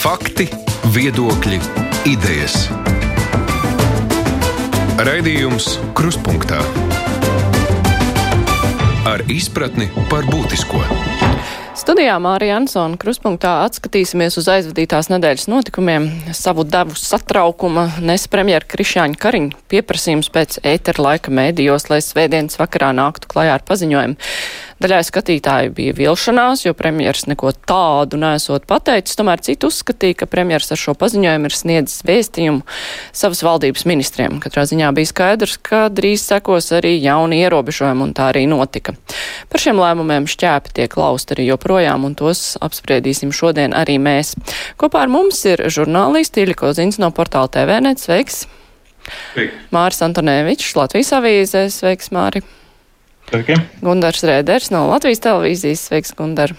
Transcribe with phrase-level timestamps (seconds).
[0.00, 0.46] Fakti,
[0.94, 1.58] viedokļi,
[2.08, 2.54] idejas.
[4.96, 6.62] Raidījums Kruspunkta
[9.04, 10.80] ar izpratni par būtisko.
[11.76, 16.08] Studijā Mārija Ansona kruspunktā atskatīsimies uz aizvadītās nedēļas notikumiem.
[16.36, 22.94] Savu devu satraukuma nes premjera Krišāņa Kariņa pieprasījums pēc ētera laika mēdījos, lai svētdienas vakarā
[22.96, 24.16] nāktu klajā ar paziņojumu.
[24.80, 30.72] Daļai skatītāju bija vilšanās, jo premjers neko tādu nesot pateicis, tomēr citi uzskatīja, ka premjers
[30.72, 32.62] ar šo paziņojumu ir sniedzis vēstījumu
[33.12, 34.38] savas valdības ministriem.
[34.40, 38.94] Katrā ziņā bija skaidrs, ka drīz sekos arī jauni ierobežojumi, un tā arī notika.
[39.52, 44.32] Par šiem lēmumiem šķēpi tiek lausti arī joprojām, un tos apspriedīsim šodien arī mēs.
[44.80, 48.00] Kopā ar mums ir žurnālisti Iļiko Zins no portāla TVNet.
[48.00, 48.46] Sveiks!
[49.34, 49.60] Sveiki.
[49.74, 51.66] Māris Antonēvičs, Latvijas avīzē.
[51.74, 52.44] Sveiks, Māri!
[53.30, 53.54] Sveiki.
[53.78, 55.84] Gundars Rēders no Latvijas televīzijas.
[55.86, 56.50] Sveiks, Gundar.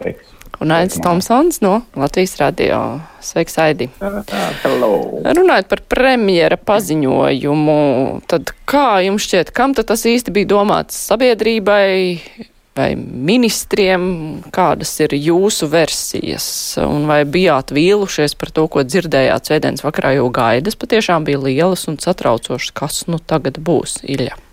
[0.00, 0.30] Sveiks.
[0.58, 2.78] Un Aits Tomsons no Latvijas radio.
[3.20, 3.90] Sveiks, Aidi.
[4.00, 4.90] Hello.
[5.20, 7.76] Runājot par premjera paziņojumu,
[8.30, 11.84] tad kā jums šķiet, kam tad tas īsti bija domāts sabiedrībai
[12.78, 14.08] vai ministriem?
[14.54, 16.48] Kādas ir jūsu versijas?
[16.80, 21.84] Un vai bijāt vīlušies par to, ko dzirdējāt svētdienas vakarā, jo gaidas patiešām bija lielas
[21.92, 24.47] un satraucošas, kas nu tagad būs, Iļa?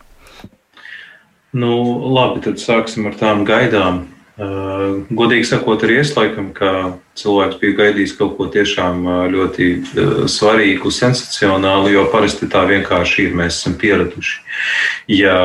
[1.56, 1.72] Nu,
[2.11, 4.03] labi, tad sāksim ar tām gaidām.
[4.36, 10.09] Uh, godīgi sakot, arī es laikam, ka cilvēks bija gaidījis kaut ko tiešām ļoti uh,
[10.28, 13.38] svarīgu, sensacionālu, jo parasti tā vienkārši ir.
[13.39, 14.42] Mēs esam pieraduši.
[15.16, 15.38] Ja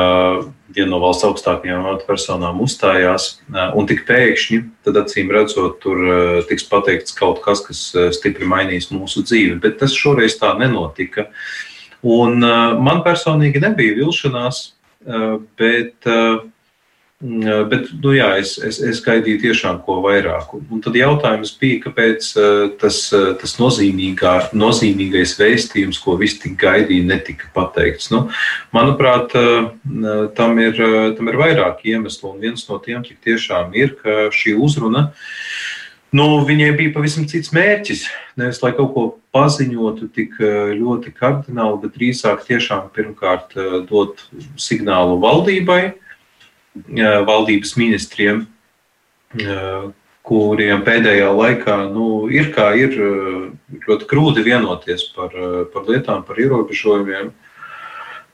[0.75, 6.03] viena no valsts augstākajām amatpersonām uzstājās uh, un tik pēkšņi, tad acīm redzot, tur
[6.51, 7.85] tiks pateikts kaut kas, kas
[8.19, 9.61] stipri mainīs mūsu dzīvi.
[9.63, 11.29] Bet tas šoreiz tā nenotika.
[12.03, 14.80] Un man personīgi nebija vilšanās Eh,
[15.57, 16.39] bet, eh,
[17.21, 20.53] mm, bet nu, jā, es, es, es gaidīju tiešām ko vairāk.
[20.59, 23.01] Un tad jautājums bija, kāpēc eh, tas,
[23.41, 28.11] tas nozīmīgais vēstījums, ko visi tik gaidīja, netika pateikts.
[28.13, 28.27] Nu,
[28.75, 29.35] manuprāt,
[30.37, 30.83] tam ir,
[31.17, 33.97] tam ir vairāk iemeslu, un viens no tiem tiešām ir,
[34.33, 35.15] šī uzruna uh,
[36.11, 38.03] Nu, viņai bija pavisam cits mērķis.
[38.39, 39.03] Nevis lai kaut ko
[39.35, 44.25] paziņotu tik eh, ļoti kardināli, bet drīzāk tiešām pirmkārt eh, dot
[44.59, 48.47] signālu valdībai, eh, valdības ministriem,
[50.27, 52.97] kuriem pēdējā laikā nu, ir ir
[53.87, 55.31] ļoti grūti vienoties par,
[55.71, 57.29] par lietām, par ierobežojumiem,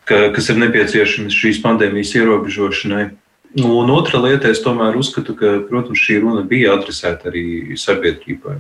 [0.10, 3.12] ka, kas ir nepieciešami šīs pandēmijas ierobežošanai.
[3.56, 8.58] Un otra lieta, es tomēr uzskatu, ka, protams, šī runa bija adresēta arī sabiedrībai.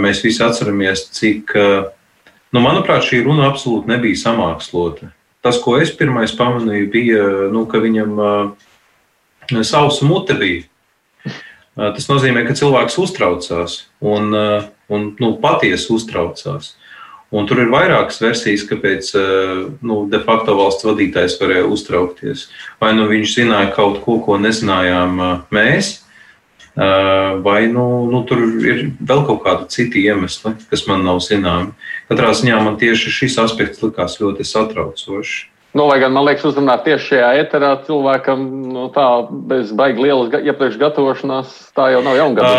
[0.00, 5.12] Mēs visi atceramies, cik, nu, manuprāt, šī runa absolūti nebija samākslota.
[5.44, 8.16] Tas, ko es pirmais pamanīju, bija, nu, ka viņam
[9.68, 10.64] sausa mute bija.
[11.76, 14.34] Tas nozīmē, ka cilvēks uztraucās un,
[14.90, 16.74] un nu, patiesi uztraucās.
[17.30, 22.48] Un tur ir vairākas versijas, kāpēc eh, nu, de facto valsts vadītājs varēja uztraukties.
[22.82, 25.92] Vai nu viņš zināja kaut ko, ko nezinājām eh, mēs,
[26.74, 31.70] eh, vai nu, nu, tur ir vēl kaut kādi citi iemesli, kas man nav zināmi.
[32.10, 35.38] Katrā ziņā man tieši šis aspekts likās ļoti satraucošs.
[35.70, 38.40] Nu, lai gan man liekas, uzrunāt tieši šajā eterā cilvēkam,
[38.72, 42.56] nu, tā bez baigi lielas iepriekš gatavošanās, tā jau nav jaungada.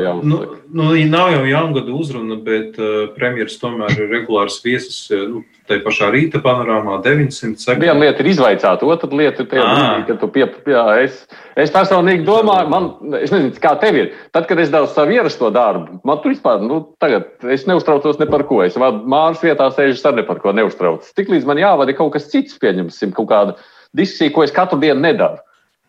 [0.00, 0.38] Uh, nu,
[0.72, 5.02] nu, nav jau jaungada uzruna, bet uh, premjeras tomēr ir regulārs viesis.
[5.12, 7.80] Nu, Tā pašā rīta panorāmā 900 sekundes.
[7.80, 11.22] Viena lieta ir izvaicāt, otra lieta ir tajā brīdī, kad tu pie, jā, es,
[11.56, 14.10] es personīgi domāju, man, es nezinu, kā tev ir.
[14.36, 18.28] Tad, kad es devu savu ierasto darbu, man tur vispār, nu, tagad es neuztraucos ne
[18.28, 18.60] par ko.
[18.66, 21.16] Es māras vietā sēžu ar ne par ko neuztraucos.
[21.16, 23.56] Tiklīdz man jāvada kaut kas cits, pieņemsim, kaut kāda
[23.96, 25.40] diskusija, ko es katru dienu nedaru.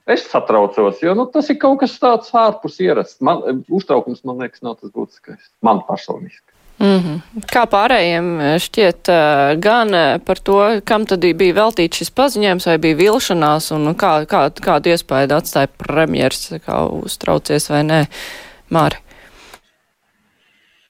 [0.08, 3.20] Es satraucos, jo nu, tas ir kaut kas tāds ārpus ierasts.
[3.26, 5.50] Man, uztraukums, man liekas, nav tas būtiskais.
[5.66, 6.46] Man personīgi.
[6.80, 7.44] Mm -hmm.
[7.48, 9.08] Kā pārējiem šķiet
[9.64, 14.50] gan par to, kam tad bija veltīts šis paziņojums, vai bija vilšanās, un kā, kā,
[14.52, 18.06] kādu iespēju atstāja premjers, kā uztraucies vai nē,
[18.70, 18.96] Māri?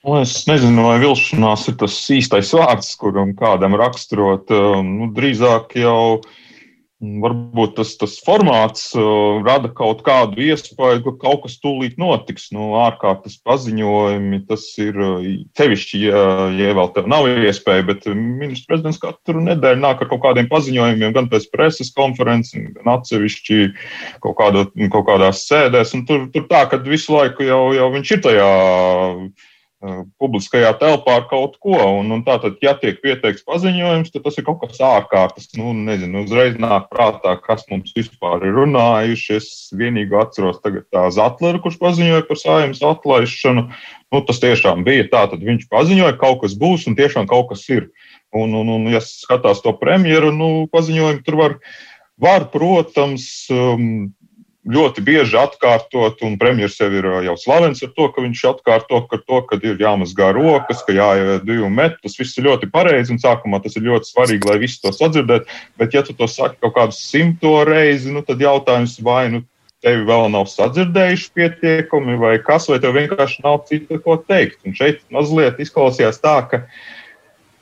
[0.05, 4.49] Nu, es nezinu, vai vilšanās ir tas īstais vārds, kuram kādam raksturot.
[4.83, 6.44] Nu, drīzāk jau uh,
[7.23, 12.49] Varbūt tas, tas formāts uh, rada kaut kādu iespēju, ka kaut kas tūlīt notiks.
[12.55, 14.99] Nu, ārkārtas paziņojumi, tas ir
[15.57, 16.25] sevišķi, ja,
[16.55, 21.15] ja vēl tev nav iespēja, bet ministrs prezidents katru nedēļu nāk ar kaut kādiem paziņojumiem,
[21.15, 23.59] gan pēc preses konferences, gan atsevišķi
[24.23, 25.95] kaut, kādā, kaut kādās sēdēs.
[26.09, 28.49] Tur, tur tā, ka visu laiku jau, jau viņš ir tajā
[30.21, 31.75] publiskajā telpā ar kaut ko.
[31.99, 35.49] Un, un tātad, ja tiek pieteikts paziņojums, tad tas ir kaut kas ārkārtas.
[35.57, 39.37] Nu, nezinu, uzreiz nāk prātā, kas mums vispār ir runājuši.
[39.37, 43.67] Es vienīgi atceros tagad tā Zatleru, kurš paziņoja par sājums atlaišanu.
[44.13, 47.51] Nu, tas tiešām bija tā, tad viņš paziņoja, ka kaut kas būs un tiešām kaut
[47.51, 47.89] kas ir.
[48.35, 51.57] Un, un, un ja skatās to premjeru, nu, paziņojumu tur var,
[52.19, 54.13] var protams, um,
[54.65, 59.19] ļoti bieži atkārtot, un premjerministrs jau ir jau slavens ar to, ka viņš atkārto ka
[59.21, 62.01] to, ka ir jāmazgā rokas, ka jāiet divu metru.
[62.05, 65.59] Tas viss ir ļoti pareizi, un sākumā tas ir ļoti svarīgi, lai visi to sadzirdētu.
[65.77, 69.43] Bet, ja tu to saki kaut kādu simto reizi, nu, tad jautājums vai nu
[69.85, 74.63] tevi vēl nav sadzirdējuši pietiekami, vai kas, vai tev vienkārši nav cita ko teikt.
[74.65, 76.63] Un šeit mazliet izklausījās tā, ka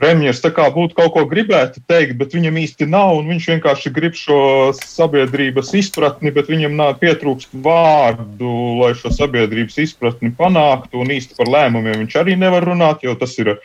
[0.03, 3.91] premjerministrs tā kā būtu kaut ko gribētu teikt, bet viņam īsti nav, un viņš vienkārši
[3.95, 4.39] grib šo
[4.75, 8.51] sabiedrības izpratni, bet viņam nav pietrūkst vārdu,
[8.81, 13.38] lai šo sabiedrības izpratni panāktu, un īsti par lēmumiem viņš arī nevar runāt, jo tas
[13.39, 13.55] ir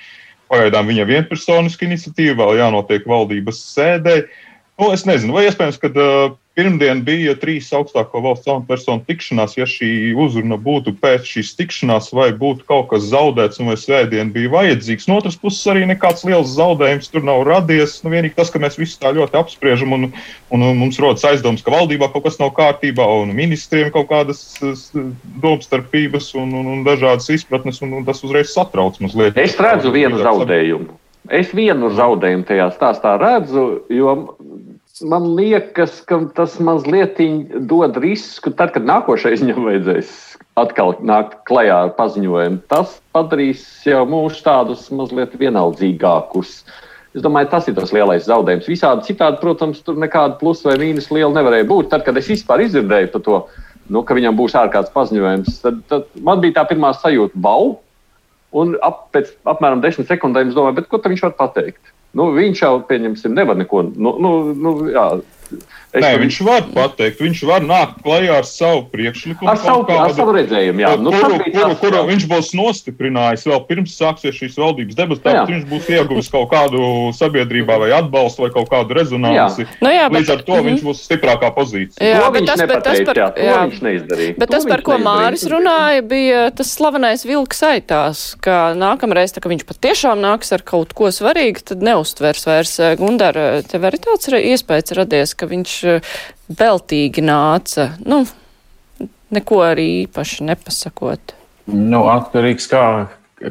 [0.49, 4.20] pagaidām viņa vienpersoniska iniciatīva, vēl jānotiek valdības sēdē.
[4.79, 9.52] Nu, es nezinu, vai iespējams, ka uh, Pirmdien bija trīs augstāko valsts amatpersonu tikšanās.
[9.55, 14.50] Ja šī uzruna būtu pēc šīs tikšanās, vai būtu kaut kas zaudēts, vai svētdien bija
[14.56, 15.06] vajadzīgs.
[15.06, 18.00] No otras puses, arī nekāds liels zaudējums tur nav radies.
[18.02, 20.10] Nu, vienīgi tas, ka mēs visi tā ļoti apspriežam, un,
[20.50, 24.43] un, un mums rodas aizdoms, ka valdībā kaut kas nav kārtībā, un ministriem kaut kādas
[25.38, 29.38] domstarpības un, un, un dažādas izpratnes, un, un tas uzreiz satrauc mazliet.
[29.38, 30.99] Es redzu vienu zaudējumu.
[31.38, 34.14] Es vienu zaudējumu tajā stāstā redzu, jo
[35.03, 37.21] man liekas, ka tas mazliet
[37.71, 40.12] dod risku, tad, kad nākošais viņam vajadzēs
[40.59, 42.62] atkal nākt klajā ar paziņojumu.
[42.71, 46.61] Tas padarīs jau mūs tādus mazliet vienaldzīgākus.
[47.17, 48.69] Es domāju, tas ir tas lielais zaudējums.
[48.69, 51.91] Visādi citādi, protams, tur nekāda plusa vai mīnus liela nevarēja būt.
[51.95, 53.39] Tad, kad es vispār izdzirdēju par to,
[53.89, 57.79] nu, ka viņam būs ārkārtas paziņojums, tad, tad man bija tā pirmā sajūta, wow!
[58.56, 61.93] Un ap, pēc apmēram desmit sekundēm es domāju, ko viņš var pateikt.
[62.16, 63.82] Nu, viņš jau, pieņemsim, nevar neko.
[63.93, 65.05] Nu, nu, nu, jā,
[65.89, 69.49] Es Nē, viņš var pateikt, viņš var nākt klajā ar savu priekšlikumu.
[69.49, 70.91] Ar savu, kādu, ar savu redzējumu, jā.
[71.00, 75.65] Nu, kuru, kuru, kuru viņš būs nostiprinājis vēl pirms sāksies šīs valdības debats, tāpēc viņš
[75.71, 76.83] būs ieguvis kaut kādu
[77.17, 79.65] sabiedrībā vai atbalstu vai kaut kādu rezonanci.
[79.65, 79.79] Jā.
[79.81, 80.69] Nu, jā, bet, Līdz ar to mm -hmm.
[80.69, 82.05] viņš būs stiprākā pozīcijā.
[82.05, 83.56] Jā, to bet tas, bet tas par, jā, jā.
[83.65, 84.35] viņš neizdarīja.
[84.37, 89.41] Bet to tas, par ko Māris runāja, bija tas slavenais vilks aitās, ka nākamreiz, tā,
[89.41, 92.77] ka viņš patiešām nāks ar kaut ko svarīgu, tad neustvers vairs.
[92.99, 93.35] Gundar,
[93.65, 96.14] tev arī tāds iespējas radies, ka viņš Eh,
[96.49, 97.93] veltīgi nāca.
[98.08, 98.23] Nu,
[99.35, 101.35] neko arī īpaši nepasakot.
[101.69, 102.85] Nu, atkarīgs kā,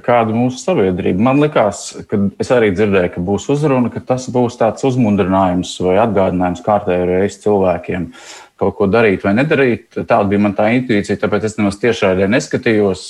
[0.06, 1.22] kāda mūsu sabiedrība.
[1.30, 6.00] Man likās, ka es arī dzirdēju, ka būs uzruna, ka tas būs tāds uzmundrinājums vai
[6.02, 8.12] atgādinājums kārtējo reizi cilvēkiem
[8.58, 9.92] kaut ko darīt vai nedarīt.
[10.00, 13.04] Tāda bija man tā intuīcija, tāpēc es nemaz tiešraidē neskatījos,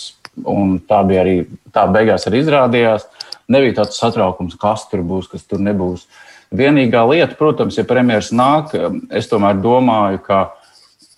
[0.44, 1.38] un tā bija arī,
[1.72, 3.08] tā beigās arī izrādījās.
[3.48, 6.04] Nebija tāds satraukums, kas tur būs, kas tur nebūs.
[6.04, 8.72] Uh, Vienīgā lieta, protams, ja premjerministrs nāk,
[9.12, 10.46] es tomēr domāju, ka.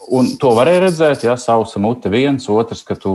[0.10, 3.12] Un to varēja redzēt, ja sausa mute viens, otrs, ka tu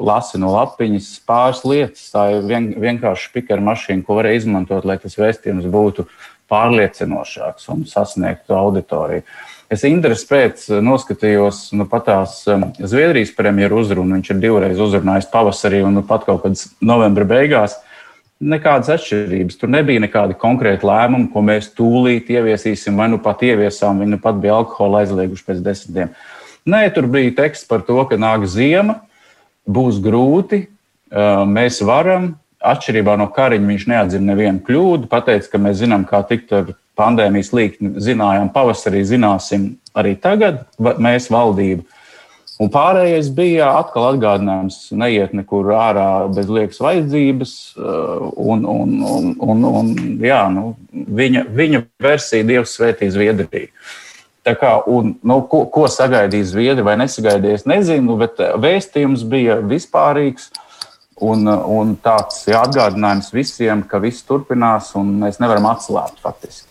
[0.00, 2.06] lasi no lapiņas pāris lietas.
[2.14, 6.06] Tā ir vien, vienkārši spīķera mašīna, ko varēja izmantot, lai tas vēstījums būtu
[6.48, 9.26] pārliecinošāks un sasniegtu auditoriju.
[9.70, 12.40] Es interesi pēc noskatījos nu, pat tās
[12.80, 14.16] Zviedrijas premjeru uzrunu.
[14.16, 17.76] Viņš ir divreiz uzrunājis pavasarī un nu, pat kaut kad novembra beigās
[18.40, 19.58] nekādas atšķirības.
[19.60, 24.20] Tur nebija nekādi konkrēti lēmumi, ko mēs tūlīt ieviesīsim, vai nu pat ieviesām, viņi nu
[24.22, 26.14] pat bija alkohola aizlieguši pēc desmit gadiem.
[26.70, 29.00] Nē, tur bija teksts par to, ka nāk ziema,
[29.68, 30.64] būs grūti,
[31.48, 32.34] mēs varam.
[32.60, 37.54] Atšķirībā no Kariņa viņš neatzina nevienu kļūdu, pateica, ka mēs zinām, kā tikt ar pandēmijas
[37.56, 41.86] līkni, zinājām pavasarī, zināsim arī tagad, mēs valdību.
[42.60, 47.54] Un pārējais bija atkal atgādinājums, neiet nekur ārā bez liekas vajadzības.
[47.78, 49.90] Uh, un, un, un, un, un,
[50.20, 53.72] jā, nu, viņa, viņa versija Dievs svētī Zviedriju.
[54.44, 60.50] Tā kā, un, nu, ko, ko sagaidīs Zviedri vai nesagaidīs, nezinu, bet vēstījums bija vispārīgs.
[61.20, 66.69] Un, un tāds jā, atgādinājums visiem, ka viss turpinās un mēs nevaram atslābt faktiski.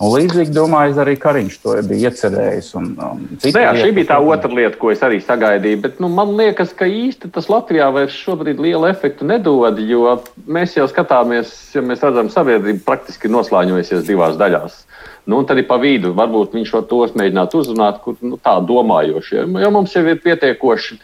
[0.00, 2.68] Un līdzīgi domāju, arī Kariņš to bija iecerējis.
[2.78, 5.80] Un, um, Nē, šī bija tā otra lieta, ko es arī sagaidīju.
[5.82, 10.14] Bet, nu, man liekas, ka īsti tas Latvijā vairs šobrīd lielu efektu nedod, jo
[10.48, 14.78] mēs jau skatāmies, ja mēs redzam, sabiedrība praktiski noslāņojusies divās daļās.
[15.28, 19.44] Nu, un tad ir pa vidu, varbūt viņš tos mēģināt uzrunāt, kur nu, tā domājošie.
[19.44, 20.96] Jo mums jau ir pietiekoši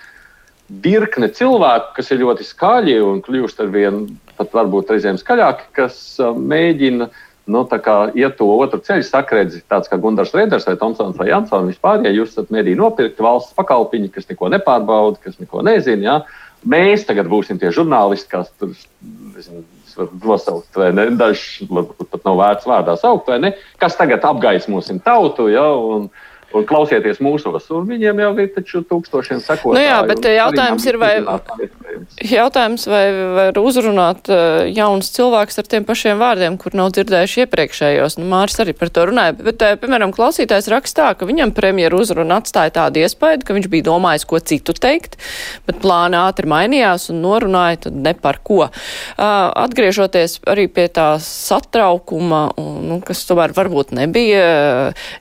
[0.82, 4.06] virkne cilvēku, kas ir ļoti skaļi un kļūst ar vien
[4.40, 7.62] pat varbūt reizēm skaļāki, kas uh, mēģina uh, nu,
[8.18, 11.70] iet to otru ceļu, sakredzi tāds kā Gunārs Reiders vai Tomsons vai Jansons.
[11.70, 16.16] Vispār, ja jūs esat mediju nopirkti valsts pakalpiņi, kas neko nepārbauda, kas neko nezina, ja,
[16.66, 18.74] mēs tagad būsim tie žurnālisti, kas tur
[19.36, 19.64] nezinu,
[20.24, 21.08] nosaukt, vai ne?
[21.16, 23.52] Dažs varbūt pat nav vērts vārdā saukt, vai ne?
[23.80, 25.64] Kas tagad apgaismosim tautu, ja?
[25.76, 26.10] Un,
[26.56, 27.68] un klausieties mūsos.
[27.74, 29.76] Un viņiem jau ir taču tūkstošiem sekotāju.
[29.76, 31.12] Nu jā, bet jautājums ir, vai,
[32.22, 33.04] jautājums, vai
[33.36, 38.18] var uzrunāt uh, jauns cilvēks ar tiem pašiem vārdiem, kur nav dzirdējuši iepriekšējos.
[38.20, 39.36] Nu, Māris arī par to runāja.
[39.38, 43.88] Bet, uh, piemēram, klausītājs rakstā, ka viņam premjeru uzruna atstāja tādu iespēju, ka viņš bija
[43.90, 45.18] domājis, ko citu teikt,
[45.68, 48.66] bet plāna ātri mainījās un norunāja tad ne par ko.
[49.16, 54.46] Atgriežoties arī pie tā satraukuma, un, nu, kas tomēr varbūt nebija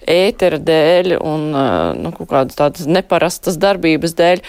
[0.10, 4.44] ētera dēļ un nu, kaut kādas tādas neparastas darbības dēļ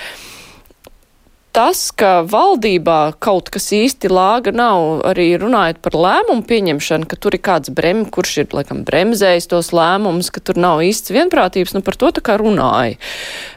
[1.57, 7.37] tas, ka valdībā kaut kas īsti lāga nav, arī runājot par lēmumu pieņemšanu, ka tur
[7.37, 11.83] ir kāds brem, kurš ir, laikam, bremzējis tos lēmumus, ka tur nav īsts vienprātības, nu
[11.87, 12.99] par to tā kā runāja.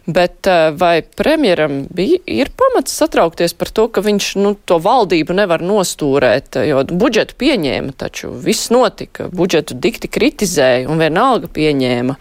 [0.09, 0.47] Bet
[0.79, 6.61] vai premjeram bija, ir pamats satraukties par to, ka viņš, nu, to valdību nevar nostūrēt,
[6.69, 12.15] jo budžetu pieņēma, taču viss notika, budžetu dikti kritizēja un vienalga pieņēma.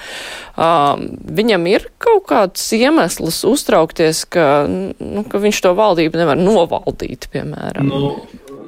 [0.58, 7.86] Viņam ir kaut kāds iemesls uztraukties, ka, nu, ka viņš to valdību nevar novaldīt, piemēram?
[7.86, 8.16] Nu,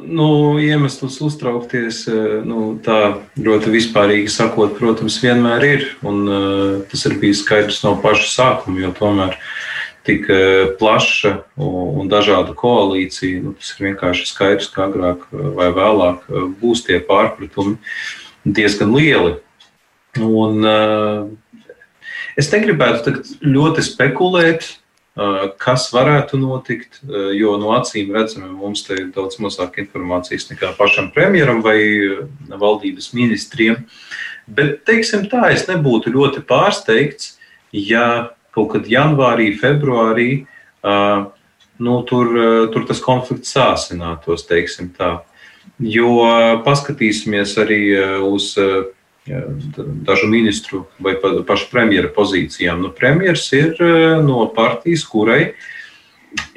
[0.06, 0.28] nu,
[0.62, 2.04] iemesls uztraukties,
[2.46, 5.88] nu, tā ļoti vispārīgi sakot, protams, vienmēr ir.
[6.06, 6.22] Un,
[6.92, 9.34] tas ir bijis skaidrs no paša sākuma, jo tomēr
[10.06, 10.30] tik
[10.78, 16.30] plaša un, dažāda koalīcija, nu, tas ir vienkārši skaidrs, ka agrāk vai vēlāk
[16.62, 17.80] būs tie pārpratumi
[18.46, 19.40] diezgan lieli.
[20.18, 20.64] Un,
[22.38, 24.68] es negribētu ļoti spekulēt,
[25.60, 27.00] kas varētu notikt,
[27.34, 31.80] jo no acīm redzami mums te ir daudz mazāk informācijas nekā pašam premjeram vai
[32.48, 33.82] valdības ministriem.
[34.50, 37.34] Bet, teiksim tā, es nebūtu ļoti pārsteigts,
[37.74, 40.30] ja kaut kad janvārī, februārī
[41.80, 42.32] nu, tur,
[42.72, 45.20] tur tas konflikts sāsinātos, teiksim tā.
[45.80, 47.82] Jo paskatīsimies arī
[48.26, 48.54] uz
[50.06, 51.14] dažu ministru vai
[51.46, 52.82] pašu premjera pozīcijām.
[52.82, 55.52] Nu, premjeras ir eh, no partijas, kurai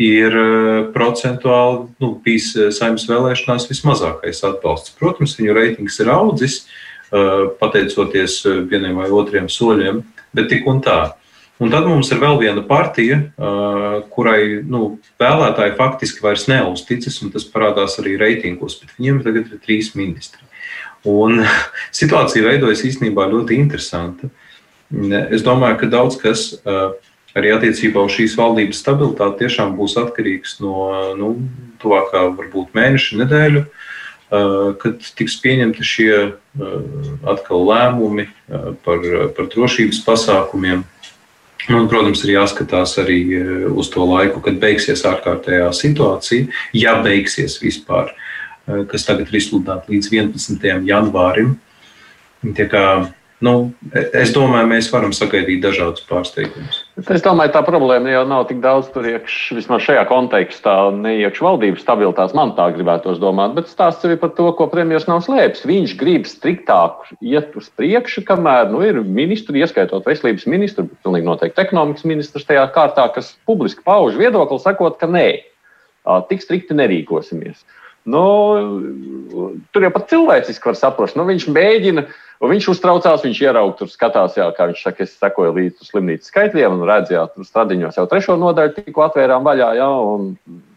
[0.01, 4.95] ir eh, procentuāli nu, bijis eh, saimnes vēlēšanās vismazākais atbalsts.
[4.99, 6.65] Protams, viņu reitings ir audzis,
[7.13, 8.39] pateicoties
[8.71, 9.99] vieniem vai otriem soļiem,
[10.33, 11.11] bet tik un tā.
[11.61, 13.19] Un tad mums ir vēl viena partija,
[14.15, 19.61] kurai nu, vēlētāji faktiski vairs neuzticas, un tas parādās arī reitingos, bet viņiem tagad ir
[19.61, 20.41] trīs ministri.
[21.09, 21.43] Un
[21.99, 24.29] situācija veidojas īstenībā ļoti interesanta.
[25.33, 26.51] Es domāju, ka daudz kas
[27.33, 30.75] arī attiecībā uz šīs valdības stabilitāti tiešām būs atkarīgs no
[31.17, 31.33] nu,
[31.81, 33.63] tuvākā varbūt mēneša, nedēļu,
[34.81, 36.13] kad tiks pieņemti šie
[37.29, 38.27] atkal lēmumi
[38.85, 39.07] par,
[39.37, 40.85] par drošības pasākumiem.
[41.71, 43.21] Un, protams, ir jāskatās arī
[43.71, 48.11] uz to laiku, kad beigsies ārkārtējā situācija, ja beigsies vispār.
[48.63, 50.87] Eh, kas tagad ir izsludināta līdz 11.
[50.87, 51.57] janvārim.
[52.43, 52.83] Kā,
[53.43, 53.51] nu,
[54.15, 56.81] es domāju, mēs varam sagaidīt dažādus pārsteigumus.
[56.99, 61.43] Es domāju, tā problēma jau nav tik daudz tur iekšā, vismaz šajā kontekstā, ne iekšā
[61.43, 62.35] valdības stabilitātes.
[62.35, 65.67] Man tā gribētos domāt, bet stāsts arī par to, ko premjerministrs nav slēpis.
[65.67, 71.31] Viņš grib striktāk iet uz priekšu, kamēr nu, ir ministri, ieskaitot veselības ministru, bet pilnīgi
[71.31, 75.29] noteikti ekonomikas ministrs tajā kārtā, kas publiski pauž viedokli, sakot, ka nē,
[76.27, 77.63] tik strikti nerīkosimies.
[77.63, 78.23] Uh, Nu,
[79.71, 81.15] tur jau pat cilvēciski var saprast.
[81.15, 82.03] Nu, viņš mēģina,
[82.43, 86.75] viņš uztraucās, viņš ieraudzīja, tur skatās, jā, kā viņš saka, es sekoju līdzi slimnīcas skaitļiem
[86.75, 89.71] un redzēju, tur stradiņos jau trešo nodaļu tikko atvērām vaļā.
[89.79, 89.89] Jā,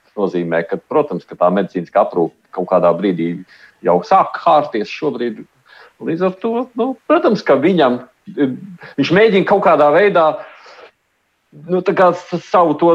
[0.07, 3.33] tas nozīmē, ka, protams, ka tā medicīniskā aprūpe kaut kādā brīdī
[3.85, 5.43] jau sāk hārties šobrīd.
[6.07, 8.05] Līdz ar to, nu, protams, ka viņam,
[8.37, 10.29] viņš mēģina kaut kādā veidā
[11.65, 11.81] nu,
[12.45, 12.91] savu to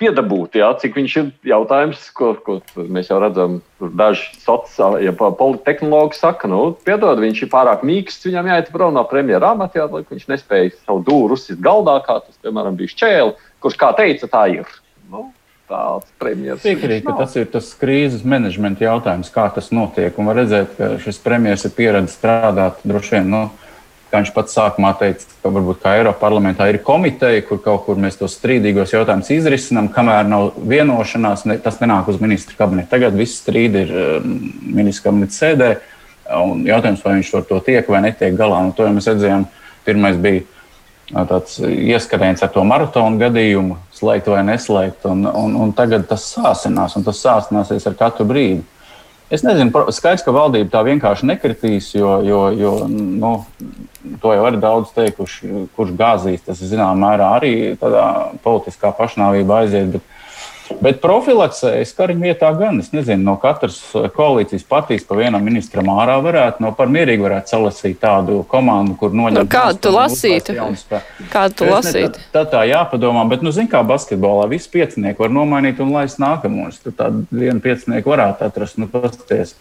[0.00, 0.58] piedabūt.
[0.60, 6.18] Jā, cik viņš ir jautājums, ko, ko mēs jau redzam, tur daži sociāli, ja politehnologi
[6.18, 10.04] saka, nu, piedod, viņš ir pārāk mīksts, viņam jāiet prom no premjera amata, jā, lai
[10.08, 14.46] viņš nespēja savu dūru uzsist galdā, kā tas, piemēram, bija Čēlis, kurš, kā teica, tā
[14.54, 14.70] ir.
[15.10, 15.28] Nu,
[15.68, 16.64] tāds premjerministrs.
[16.66, 20.16] Piekrīt, ka tas ir tas krīzes menedžmenta jautājums, kā tas notiek.
[20.18, 23.30] Un var redzēt, ka šis premjerministrs ir pieredzējis strādāt droši vien.
[23.32, 23.42] Nu,
[24.14, 27.98] kā viņš pats sākumā teica, ka varbūt kā Eiropas parlamentā ir komiteja, kur kaut kur
[27.98, 32.92] mēs tos strīdīgos jautājumus izrisinām, kamēr nav vienošanās, ne, tas nenāk uz ministra kabineta.
[32.94, 34.36] Tagad viss strīdi ir um,
[34.78, 35.70] ministra kabineta sēdē,
[36.38, 38.62] un jautājums, vai viņš ar to tiek vai netiek galā.
[38.62, 39.48] Un to jau mēs redzējām,
[39.88, 45.74] pirmais bija uh, tāds ieskrējiens ar to maratonu gadījumu, slēgt vai neslēgt, un, un, un
[45.74, 48.62] tagad tas sāsinās, un tas sāsināsies ar katru brīdi.
[49.34, 53.32] Es nezinu, skaidrs, ka valdība tā vienkārši nekritīs, jo, jo, jo nu,
[54.22, 56.44] to jau arī daudz teikuši, kurš gāzīs.
[56.46, 58.04] Tas, zināmā mērā, arī tādā
[58.44, 59.96] politiskā pašnāvībā aiziet.
[59.96, 60.12] Bet,
[60.80, 62.78] Bet profilaksējas kariņu vietā gan.
[62.80, 63.76] Es nezinu, no katras
[64.16, 69.12] koalīcijas partijas pa vienam ministram ārā varētu, no par mierīgi varētu salasīt tādu komandu, kur
[69.12, 69.42] noņemt.
[69.42, 70.56] Nu, kādu tu lasītu?
[71.32, 72.24] Kādu tu lasītu?
[72.32, 76.80] Tā, tā jāpadomā, bet, nu, zin kā basketbolā, visi piecinieku var nomainīt un laist nākamos.
[76.84, 79.52] Tur tādu vienu piecinieku varētu atrast, nu, pasties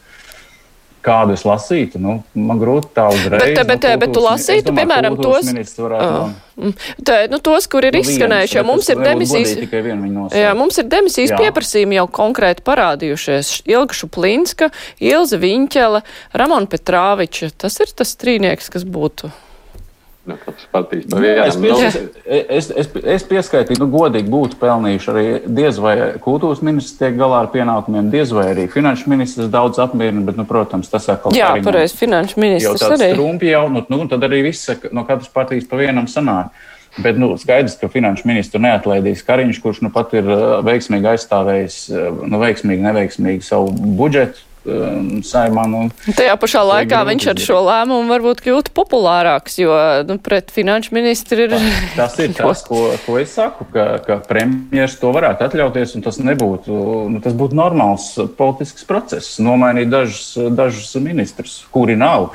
[1.04, 2.00] kādu es lasītu.
[2.02, 3.44] Nu, man grūti tā uzreiz.
[3.44, 5.52] Bet, bet, nu, bet tu lasītu, domāju, piemēram, tos,
[5.84, 6.34] uh,
[7.06, 9.54] tā, nu, tos, kur ir nu, izskanējuši, jo mums ir demisijas.
[10.38, 11.40] Jā, mums ir demisijas jā.
[11.44, 13.56] pieprasījumi jau konkrēti parādījušies.
[13.74, 14.72] Ilga Šuplinska,
[15.04, 16.04] Ilza Viņķela,
[16.40, 17.54] Ramona Petrāviča.
[17.66, 19.32] Tas ir tas strīnieks, kas būtu
[20.26, 20.36] Nu,
[20.72, 25.96] partijas nu, es, pies, es, es, es pieskaitīju, nu, godīgi būtu pelnījuši arī diez vai
[26.24, 30.46] kultūras ministrs tiek galā ar pienākumiem, diez vai arī finanšu ministrs daudz apmierina, bet, nu,
[30.48, 33.12] protams, tas atkal Jā, pareizi, finanšu ministrs arī.
[33.18, 36.56] Trumpi jau, nu, nu, tad arī viss no katras partijas pa vienam sanāk.
[37.04, 40.28] Bet nu, skaidrs, ka finanšu ministru neatlaidīs Kariņš, kurš nu pat ir
[40.64, 41.78] veiksmīgi aizstāvējis,
[42.22, 45.66] nu, veiksmīgi, neveiksmīgi savu budžetu Um, saimā.
[45.68, 45.80] Nu,
[46.16, 49.76] Tajā pašā laikā viņš ar šo lēmumu varbūt kļūtu populārāks, jo
[50.08, 51.56] nu, pret finanšu ministru ir.
[51.98, 56.22] Tas ir tas, ko, ko es saku, ka, ka premjerministrs to varētu atļauties, un tas
[56.24, 56.80] nebūtu,
[57.12, 58.08] nu, tas būtu normāls
[58.40, 59.36] politisks process.
[59.44, 62.32] Nomainīt dažus, dažus ministrus, kuri nav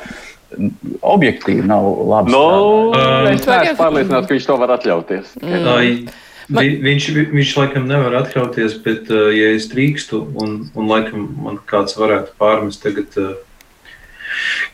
[1.00, 2.36] objektīvi nav labi.
[2.36, 2.44] No,
[2.92, 5.36] nu, es neesmu pārliecināts, ka viņš to var atļauties.
[5.40, 6.12] Mm.
[6.48, 11.58] Vi, viņš, viņš laikam nevar atļauties, bet, uh, ja es drīkstu, un, un laikam man
[11.68, 13.34] kāds varētu pārmest tagad uh,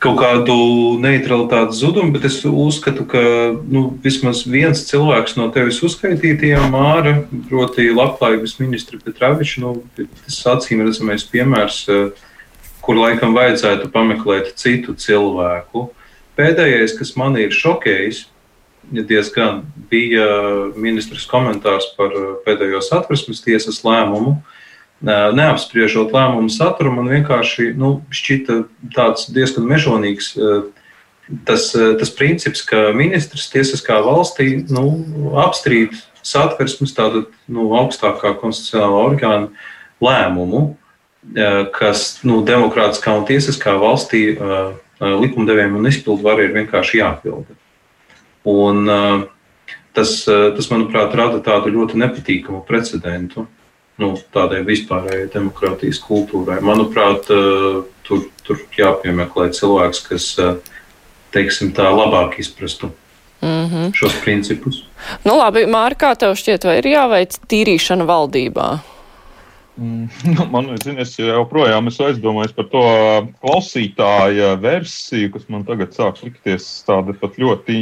[0.03, 0.55] kaut kādu
[1.03, 3.23] neutralitātes zudumu, bet es uzskatu, ka
[3.59, 7.17] nu, vismaz viens cilvēks no tevis uzskaitītajām māra,
[7.49, 12.31] proti, labklājības ministra Petraviča, nu, tas acīm redzamais piemērs, uh,
[12.85, 15.89] kur laikam vajadzētu pameklēt citu cilvēku.
[16.39, 18.29] Pēdējais, kas man ir šokējis,
[18.93, 20.27] diezgan bija
[20.77, 22.15] ministrs komentārs par
[22.47, 24.39] pēdējo satversmes tiesas lēmumu.
[25.05, 28.63] Neapspriežot lēmumu saturu, man vienkārši nu, šķita
[28.95, 30.33] tāds diezgan mežonīgs
[31.45, 34.87] tas, tas princips, ka ministrs tiesiskā valstī nu,
[35.45, 39.51] apstrīd satversmes, tātad nu, augstākā konstitucionālā orgāna
[40.05, 40.65] lēmumu,
[41.77, 44.27] kas nu, demokrātiskā un tiesiskā valstī
[45.01, 47.57] likumdevējiem un izpildvarai ir vienkārši jāpilda.
[48.45, 48.89] Un,
[49.97, 53.47] tas, tas, manuprāt, rada tādu ļoti nepatīkamu precedentu
[54.03, 56.59] nu, tādai vispārējai demokrātijas kultūrai.
[56.67, 57.31] Manuprāt,
[58.05, 60.27] tur, tur jāpiemeklē cilvēks, kas
[61.35, 62.91] teiksim, tā labāk izprastu
[63.45, 63.93] mm -hmm.
[63.95, 64.83] šos principus.
[65.25, 68.79] Nu, labi, Mārkā, tev šķiet, vai ir jāveic tīrīšana valdībā?
[69.77, 70.09] Mm,
[70.39, 72.83] nu, man zin, es joprojām esmu aizdomājies par to
[73.43, 77.79] klausītāja versiju, kas man tagad sāk likties tāda pat ļoti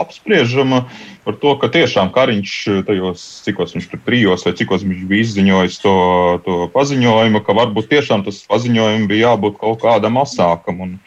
[0.00, 0.82] apspriežama.
[1.22, 2.56] Par to, ka tiešām Kariņš
[2.88, 5.96] tajos, cikos viņš tur trijos vai cikos viņš bija izziņojis to,
[6.42, 10.82] to paziņojumu, ka varbūt tiešām tas paziņojums bija jābūt kaut kādam asākam.
[10.82, 10.98] Un,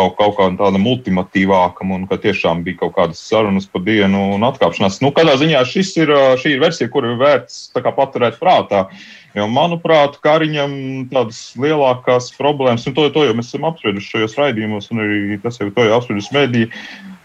[0.00, 4.46] kaut, kaut kādam tādam ultimatīvākam, un ka tiešām bija kaut kādas sarunas pa dienu un
[4.48, 5.00] atkāpšanās.
[5.04, 8.86] Nu, kādā ziņā šis ir, šī ir versija, kuru ir vērts paturēt prātā.
[9.36, 10.72] Jo, manuprāt, Kariņam
[11.12, 15.60] tādas lielākās problēmas, un to, to jau mēs esam apsprieduši šajos raidījumos, un arī tas
[15.60, 16.70] jau to jau apsprieduši mediji,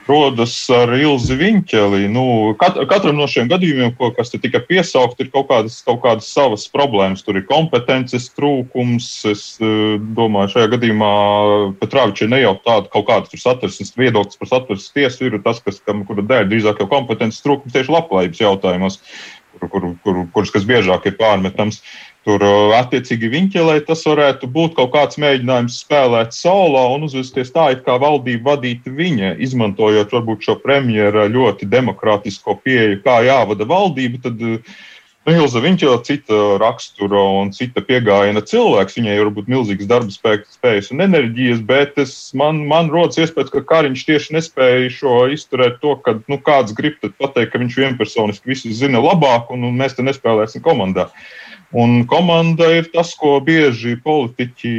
[0.06, 2.06] rodas ar Ilzi Viņķeli.
[2.14, 6.30] Nu, kat, katram no šiem gadījumiem, ko, kas tika piesaukt, ir kaut kādas, kaut kādas
[6.30, 7.24] savas problēmas.
[7.26, 9.08] Tur ir kompetences trūkums.
[9.32, 11.14] Es uh, domāju, šajā gadījumā
[11.82, 16.06] Petrāviča ne jau tāda kaut kāda satversmes viedoklis par satversmes tiesu ir tas, kas, kam,
[16.06, 19.35] kura dēļ drīzāk jau kompetences trūkums tieši labklājības jautājumos kur,
[19.72, 21.82] kur, kur, kurš kas biežāk ir pārmetams.
[22.26, 27.68] Tur, uh, attiecīgi, viņķelē tas varētu būt kaut kāds mēģinājums spēlēt solo un uzvesties tā,
[27.76, 34.24] it kā valdība vadītu viņa, izmantojot varbūt šo premjera ļoti demokrātisko pieeju, kā jāvada valdība.
[34.26, 34.82] Tad, uh,
[35.26, 38.98] Nu, Ilza viņš jau cita rakstura un cita pieejama cilvēks.
[39.00, 43.50] Viņai var būt milzīgs darba spēks, spējas un enerģijas, bet es, man, man rodas iespējas,
[43.50, 48.54] ka Kariņš tieši nespēja šo izturēt to, ka nu, kāds grib pateikt, ka viņš vienpersoniski
[48.54, 51.10] visu zina labāk un, un mēs te nespēlēsim komandā.
[51.74, 54.76] Un komanda ir tas, ko bieži politiķi,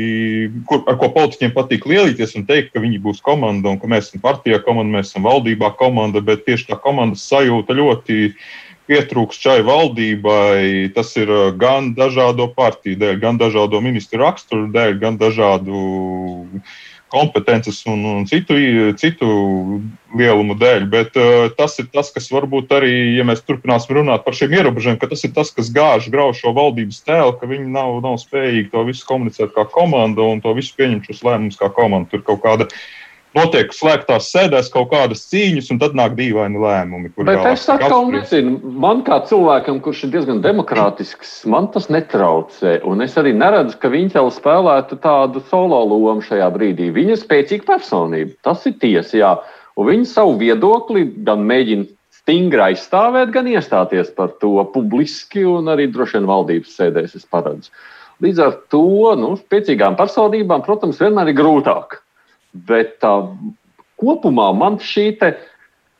[0.70, 4.12] kur, ar ko politiķiem patīk lielīties un teikt, ka viņi būs komanda un ka mēs
[4.12, 8.30] esam partijā komanda, mēs esam valdībā komanda, bet tieši tā komandas sajūta ļoti
[8.90, 10.90] pietrūkst šai valdībai.
[10.96, 16.60] Tas ir uh, gan dažādo partiju dēļ, gan dažādo ministru raksturu dēļ, gan dažādu
[17.12, 18.56] kompetences un, un citu,
[18.98, 19.28] citu
[20.18, 20.86] lielumu dēļ.
[20.90, 25.00] Bet uh, tas ir tas, kas varbūt arī, ja mēs turpināsim runāt par šiem ierobežojumiem,
[25.02, 28.70] ka tas ir tas, kas gāž grauž šo valdības tēlu, ka viņi nav, nav spējīgi
[28.74, 32.10] to visu komunicēt kā komanda un to visu pieņemt šos lēmumus kā komanda.
[32.12, 32.70] Tur kaut kāda
[33.36, 37.10] notiek slēgtās sēdēs kaut kādas cīņas, un tad nāk dīvaini lēmumi.
[37.26, 42.78] Bet es atkal nezinu, man kā cilvēkam, kurš ir diezgan demokrātisks, man tas netraucē.
[42.86, 46.92] Un es arī neredzu, ka viņa jau spēlētu tādu solo lomu šajā brīdī.
[46.94, 48.36] Viņa ir spēcīga personība.
[48.46, 49.34] Tas ir tiesa, jā.
[49.76, 51.90] Un viņa savu viedokli gan mēģina
[52.26, 57.70] stingri aizstāvēt, gan iestāties par to publiski un arī droši vien valdības sēdēs, es paredzu.
[58.24, 62.00] Līdz ar to nu, spēcīgām personībām, protams, vienmēr ir grūtāk.
[62.68, 63.28] Bet uh,
[64.00, 65.32] kopumā man šī te,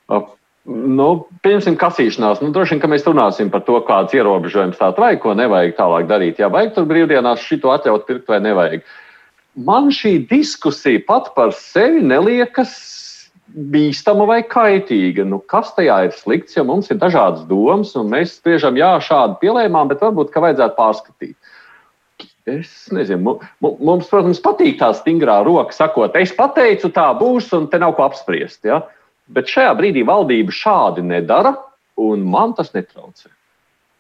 [0.08, 0.26] uh,
[0.66, 1.08] nu,
[1.46, 5.34] pieņemsim, kasīšanās, nu, droši vien, ka mēs runāsim par to, kādas ierobežojumus tā vajag, ko
[5.38, 6.40] nevajag tālāk darīt.
[6.42, 8.86] Jā, vajag tur brīvdienās šito atļaut pirkt vai nevajag.
[9.66, 12.74] Man šī diskusija pat par sevi neliekas
[13.72, 15.24] bīstama vai kaitīga.
[15.24, 19.38] Nu, kas tajā ir slikts, jo mums ir dažādas domas, un mēs spriežam, jā, šādi
[19.44, 21.36] pielēmām, bet varbūt, ka vajadzētu pārskatīt.
[22.46, 27.80] Es nezinu, mums, protams, patīk tā stingrā roka, sakot, es pateicu, tā būs, un te
[27.82, 28.60] nav ko apspriest.
[28.68, 28.84] Ja?
[29.34, 31.56] Bet šajā brīdī valdība šādi nedara,
[31.98, 33.32] un man tas netraucē.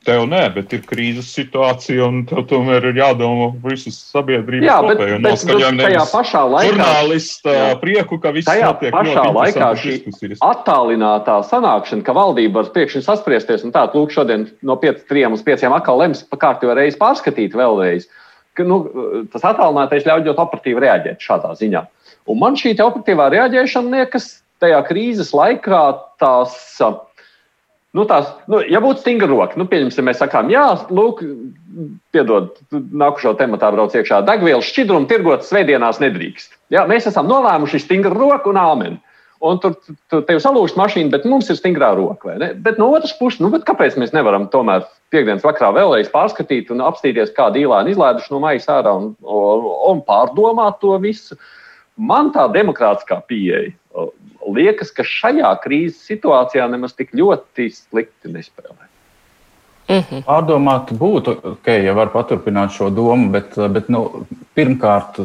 [0.06, 4.76] Tev nē, bet ir krīzes situācija, un tev tomēr ir jādomā par visas sabiedrības jā,
[4.86, 5.16] bet, kopēju.
[5.24, 9.96] Bet, bet tajā pašā laikā žurnālista jā, prieku, ka viss tajā notiek pašā laikā šī
[10.46, 15.42] attālinātā sanākšana, ka valdība var pēkšņi saspriesties un tā, lūk, šodien no 5, 3 uz
[15.50, 18.06] 5 atkal lems pa kārtību reizi pārskatīt vēlreiz.
[18.56, 18.80] Ka, nu,
[19.32, 21.84] tas attālinātais ļauj ļoti operatīvi reaģēt šādā ziņā.
[22.26, 24.30] Un man šī operatīvā reaģēšana liekas
[24.62, 25.82] tajā krīzes laikā
[26.22, 26.56] tās.
[27.96, 31.22] Nu, tās, nu, ja būtu stingra roka, nu, pieņemsim, mēs sakām, jā, lūk,
[32.12, 36.58] piedod, nākušo tematā brauc iekšā degvielas šķidrumu tirgot svētdienās nedrīkst.
[36.74, 39.00] Jā, mēs esam nolēmuši stingru roku un āmeni.
[39.44, 39.74] Un tur,
[40.10, 42.38] tur tev salūžas mašīna, bet mums ir stingrā roka.
[42.64, 47.34] Bet no otras puses, nu, kāpēc mēs nevaram tomēr piekdienas vakarā vēlreiz pārskatīt un apstīties,
[47.36, 51.36] kā dīlāni izlaiduši no maisa ārā un, un, un pārdomāt to visu?
[51.96, 53.74] Man tā demokrātiskā pieeja
[54.54, 58.84] liekas, ka šajā krīzes situācijā nemaz tik ļoti slikti nespēlē.
[59.88, 60.22] -hmm.
[60.26, 65.20] Pārdomāt būtu, ok, ja var paturpināt šo domu, bet, bet nu, pirmkārt,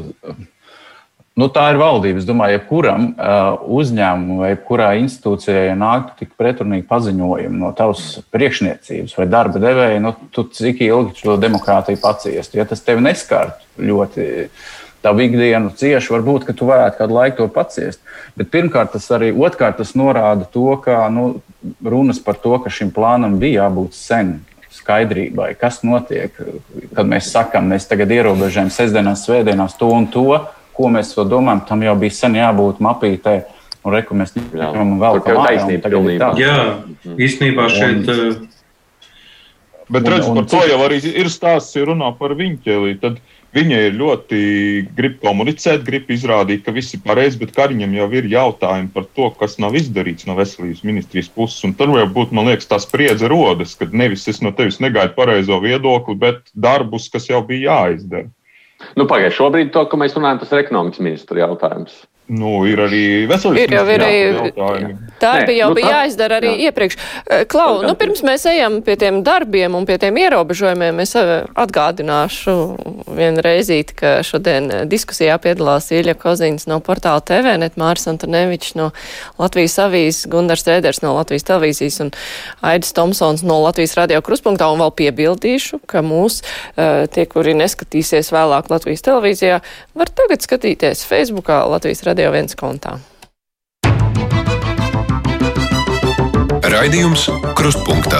[1.39, 2.19] nu, tā ir valdība.
[2.21, 8.19] Es domāju, jebkuram uh, uzņēmumam vai jebkurai institūcijai, ja nāktu tik pretrunīgi paziņojumi no tavas
[8.33, 13.85] priekšniecības vai darba devēja, nu, tu cik ilgi šo demokrātiju paciestu, ja tas tevi neskartu
[13.91, 14.27] ļoti
[15.01, 18.03] tavu ikdienu cieši, varbūt, ka tu varētu kādu laiku to paciest.
[18.37, 21.41] Bet pirmkārt, tas arī otrkārt, tas norāda to, ka nu,
[21.81, 24.35] runas par to, ka šim plānam bija jābūt sen
[24.71, 26.37] skaidrībai, kas notiek.
[26.95, 30.27] Kad mēs sakām, mēs tagad ierobežojam sestdienās, svētdienās to un to,
[30.75, 33.35] ko mēs to domājam, tam jau bija sen jābūt mapītē.
[33.81, 35.45] Un reku mēs ņemam vēl kādu
[36.21, 36.43] tādu.
[36.43, 36.57] Jā,
[37.17, 38.09] īstenībā šeit.
[38.11, 38.47] Uh,
[39.91, 42.93] Bet redz, par to jau arī ir stāsts, ja runā par viņu ķēlī.
[43.01, 43.17] Tad
[43.51, 44.37] Viņa ir ļoti
[44.95, 49.27] grib komunicēt, grib izrādīt, ka viss ir pareizi, bet Kariņam jau ir jautājumi par to,
[49.35, 51.59] kas nav izdarīts no veselības ministrijas puses.
[51.67, 55.17] Un tur jau būtu, man liekas, tā spriedze rodas, ka nevis es no tevis negaidu
[55.17, 58.29] pareizo viedokli, bet darbus, kas jau bija jāizdara.
[58.99, 62.01] Nu, Pagaidiet, šobrīd to, ka mēs runājam, tas ir ekonomikas ministra jautājums.
[62.31, 65.97] Nu, ir arī veselības ir jau, ir arī, Tā Nē, bija jau nu, bija tā,
[65.99, 66.69] jāizdara arī jā.
[66.69, 66.95] iepriekš.
[67.51, 72.55] Klau, nu, pirms mēs ejam pie tiem darbiem un pie tiem ierobežojumiem, es atgādināšu
[73.19, 78.89] vienreizīt, ka šodien diskusijā piedalās Ilja Koziņas no portāla TV, net Māris Antonevičs no
[79.41, 82.13] Latvijas avīzes, Gundars Rēders no Latvijas televīzijas un
[82.71, 86.41] Aidis Tomsons no Latvijas radio kruspunktā un vēl piebildīšu, ka mūs
[87.13, 89.61] tie, kuri neskatīsies vēlāk Latvijas televīzijā,
[89.97, 92.91] var tagad skatīties Facebookā Latvijas radio Radio 1 kontā.
[96.69, 97.23] Raidījums
[97.57, 98.19] Krustpunktā.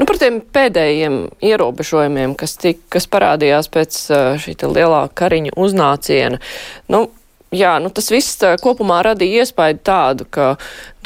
[0.00, 4.00] Nu, par tiem pēdējiem ierobežojumiem, kas, tik, kas parādījās pēc
[4.42, 6.42] šī lielā kariņa uznāciena.
[6.90, 7.04] Nu,
[7.54, 10.54] jā, nu, tas viss kopumā radīja iespēju tādu, ka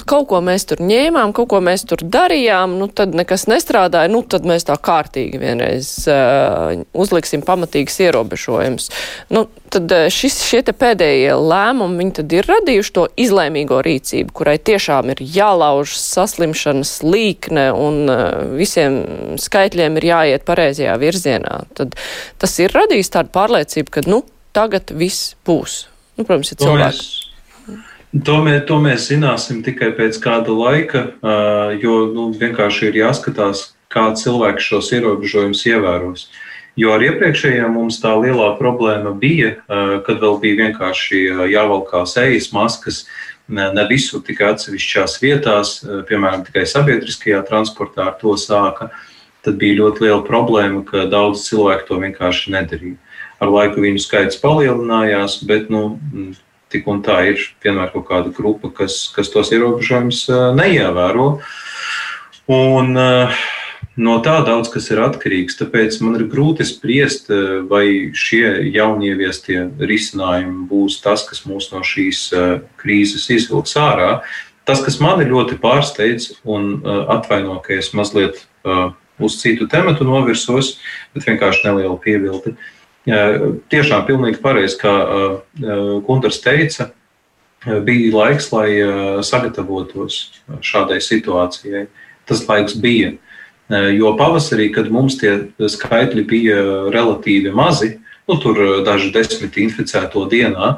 [0.09, 4.23] kaut ko mēs tur ņēmām, kaut ko mēs tur darījām, nu tad nekas nestrādāja, nu
[4.27, 8.89] tad mēs tā kārtīgi vienreiz uh, uzliksim pamatīgas ierobežojumus.
[9.35, 14.57] Nu, tad šis, šie te pēdējie lēmumi, viņi tad ir radījuši to izlēmīgo rīcību, kurai
[14.59, 18.27] tiešām ir jālauž saslimšanas līkne un uh,
[18.59, 19.03] visiem
[19.39, 21.63] skaitļiem ir jāiet pareizajā virzienā.
[21.79, 21.97] Tad
[22.43, 24.25] tas ir radījis tādu pārliecību, ka, nu,
[24.57, 25.92] tagad viss būs.
[26.19, 26.89] Nu, protams, ir cilvēki.
[26.89, 27.23] Mēs
[28.13, 31.01] To mēs, to mēs zināsim tikai pēc kāda laika,
[31.81, 36.27] jo nu, vienkārši ir jāskatās, kā cilvēki šos ierobežojumus ievēros.
[36.77, 39.55] Jo ar iepriekšējiem mums tā lielā problēma bija,
[40.05, 41.23] kad vēl bija vienkārši
[41.55, 43.07] jāvalkās ejas maskas,
[43.49, 48.91] ne visur, tikai atsevišķās vietās, piemēram, tikai sabiedriskajā transportā ar to sāka.
[49.43, 53.01] Tad bija ļoti liela problēma, ka daudz cilvēku to vienkārši nedarīja.
[53.43, 55.99] Ar laiku viņu skaits palielinājās, bet nu,
[56.73, 60.25] tik un tā ir vienmēr kaut kāda grupa, kas, kas tos ierobežojumus
[60.59, 61.27] neievēro.
[62.53, 62.95] Un,
[63.97, 65.59] no tā daudz kas ir atkarīgs.
[65.61, 67.31] Tāpēc man ir grūti spriest,
[67.71, 72.29] vai šie jaunieviestie risinājumi būs tas, kas mūs no šīs
[72.81, 74.21] krīzes izvilks ārā.
[74.69, 76.77] Tas, kas man ir ļoti pārsteidz un
[77.11, 78.45] atvaino, ka es mazliet
[79.23, 80.77] uz citu tematu novirsos,
[81.15, 82.55] bet vienkārši nelielu piebildi.
[83.07, 84.93] Tiešām pilnīgi pareizi, kā
[86.07, 86.93] Gunārs teica,
[87.87, 88.69] bija laiks, lai
[89.27, 91.89] sagatavotos šādai situācijai.
[92.31, 93.17] Tas laiks bija.
[93.97, 96.59] Jo pavasarī, kad mums tie skaitļi bija
[96.95, 97.97] relatīvi mazi,
[98.29, 100.77] nu, tur daži desmit inficēto dienā,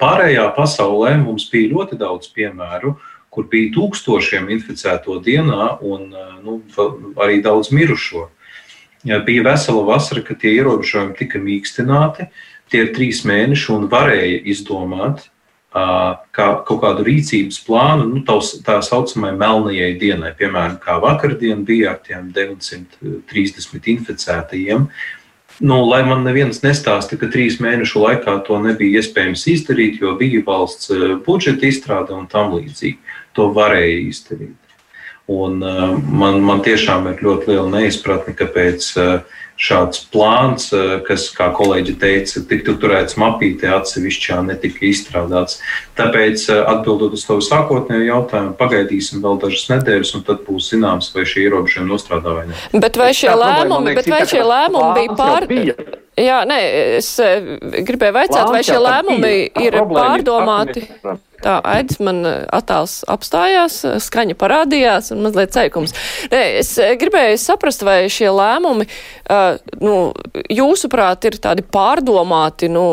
[0.00, 2.96] pārējā pasaulē mums bija ļoti daudz piemēru,
[3.30, 6.08] kur bija tūkstošiem inficēto dienā un
[6.42, 6.58] nu,
[7.20, 8.28] arī daudz mirušo.
[9.26, 12.28] Bija vesela vasara, kad tie ierobežojumi tika mīkstināti.
[12.68, 15.28] Tie ir trīs mēneši un varēja izdomāt
[15.72, 20.32] kā kaut kādu rīcības plānu, nu, tā, tā saucamai melnajai dienai.
[20.38, 24.88] Piemēram, kā vakardien bija ar tiem 930 inficētajiem.
[25.60, 30.44] Nu, lai man neviens nestāsta, ka trīs mēnešu laikā to nebija iespējams izdarīt, jo bija
[30.46, 30.92] valsts
[31.26, 32.98] budžeta izstrāde un tam līdzīgi.
[33.34, 34.67] To varēja izdarīt.
[35.28, 39.18] Un, uh, man, man tiešām ir ļoti liela neizpratne, kāpēc uh,
[39.58, 45.58] šāds plāns, uh, kas, kā kolēģi teica, tika turēts mapītē atsevišķā, netika izstrādāts.
[45.98, 51.26] Tāpēc, atbildot uz tavu sākotnējo jautājumu, pagaidīsim vēl dažas nedēļas, un tad būs zināms, vai
[51.28, 52.66] šie ierobežojumi nostrādā vai nē.
[52.86, 55.48] Bet vai šie lēmumi, bet vai šie lēmumi bija pār...
[56.18, 56.58] Jā, nē,
[56.98, 57.12] es
[57.86, 60.86] gribēju vaicāt, vai šie lēmumi ir pārdomāti.
[61.38, 65.94] Tā aidis man eh, attēls apstājās, eh, skaņa parādījās un mazliet ceikums.
[66.32, 69.47] Nē, es eh, gribēju saprast, vai šie lēmumi, uh,
[69.82, 69.96] nu,
[70.52, 72.84] jūsuprāt, ir tādi pārdomāti, nu,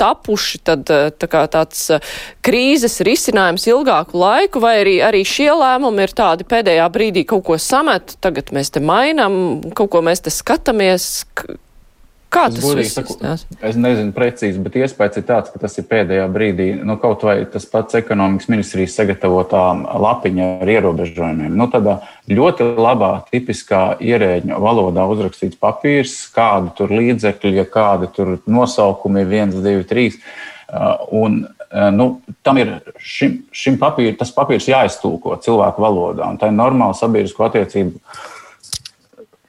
[0.00, 1.86] tapuši tad tā kā tāds
[2.44, 7.58] krīzes risinājums ilgāku laiku, vai arī, arī šie lēmumi ir tādi pēdējā brīdī kaut ko
[7.60, 11.10] samet, tagad mēs te mainam, kaut ko mēs te skatāmies.
[12.30, 13.42] Kā tas izskatās?
[13.58, 17.40] Es nezinu precīzi, bet iespējas ir tāds, ka tas ir pēdējā brīdī, nu, kaut vai
[17.50, 19.64] tas pats ekonomikas ministrijas sagatavotā
[20.04, 21.50] lapiņa ar ierobežojumiem.
[21.58, 21.98] Nu, tādā
[22.30, 29.58] ļoti labā, tipiskā ierēģņa valodā uzrakstīts papīrs, kādi tur līdzekļi, kādi tur nosaukumi ir viens,
[29.66, 30.22] divi, trīs.
[30.70, 32.12] Uh, un, uh, nu,
[32.46, 37.50] tam ir šim, šim papīr, tas papīrs jāiztulko cilvēku valodā, un tā ir normāla sabiedrisko
[37.50, 37.98] attiecību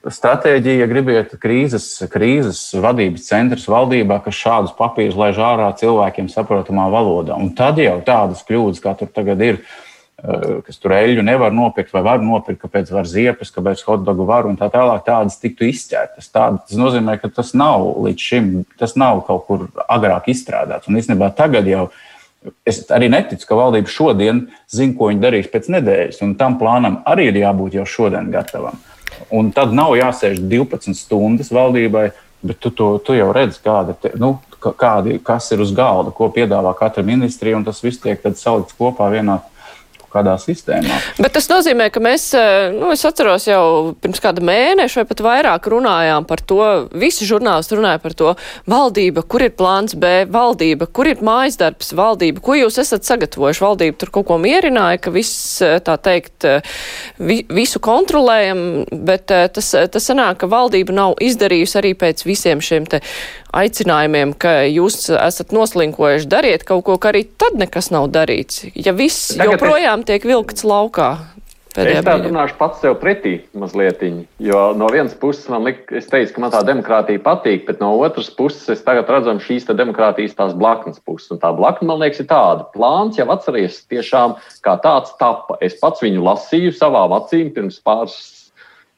[0.09, 6.87] stratēģija, ja gribiet, krīzes, krīzes vadības centrs valdībā, kas šādus papīrus laiž ārā cilvēkiem saprotamā
[6.93, 7.37] valodā.
[7.37, 9.61] Un tad jau tādas kļūdas, kā tur tagad ir,
[10.23, 14.47] eh, kas tur eļļu nevar nopirkt vai var nopirkt, kāpēc var ziepes, kāpēc hotdogu var
[14.47, 16.31] un tā tālāk, tādas tiktu izķertas.
[16.31, 20.87] Tāda, tas nozīmē, ka tas nav līdz šim, tas nav kaut kur agrāk izstrādāts.
[20.87, 21.91] Un īstenībā tagad jau.
[22.65, 27.03] Es arī neticu, ka valdība šodien zina, ko viņi darīs pēc nedēļas, un tam plānam
[27.05, 28.79] arī ir jābūt jau šodien gatavam.
[29.29, 32.09] Un tad nav jāsēž 12 stundas valdībai,
[32.41, 36.29] bet tu, tu, tu jau redzi, kāda, te, nu, kādi, kas ir uz galda, ko
[36.33, 39.39] piedāvā katra ministrija, un tas viss tiek salikts kopā vienā
[40.11, 40.97] kādā sistēmā.
[41.21, 45.23] Bet tas nozīmē, ka mēs, eh, nu, es atceros jau pirms kāda mēneša vai pat
[45.25, 48.35] vairāk runājām par to, visi žurnālisti runāja par to,
[48.69, 53.63] valdība, kur ir plāns B, valdība, kur ir mājas darbs, valdība, ko jūs esat sagatavojuši,
[53.65, 56.61] valdība tur kaut ko mierināja, ka viss, eh, tā teikt, eh,
[57.19, 62.87] vi, visu kontrolējam, bet tas, tas sanāk, ka valdība nav izdarījusi arī pēc visiem šiem
[62.87, 63.01] te
[63.55, 68.65] aicinājumiem, ka jūs esat noslinkojuši, dariet kaut ko, ka arī tad nekas nav darīts.
[68.75, 70.11] Ja viss Tagad joprojām es...
[70.11, 71.11] tiek vilkts laukā.
[71.71, 74.01] Es tā runāšu pats sev pretī mazliet.
[74.43, 78.67] Jo no vienas puses man liekas, ka man tā demokrātija patīk, bet no otras puses
[78.73, 81.31] es tagad redzu šīs demokrātijas tās blaknes puses.
[81.31, 82.67] Un tā blakne, man liekas, ir tāda.
[82.75, 84.35] Plāns jau atceries tiešām
[84.67, 85.55] kā tāds tapa.
[85.63, 88.19] Es pats viņu lasīju savām acīm pirms pāris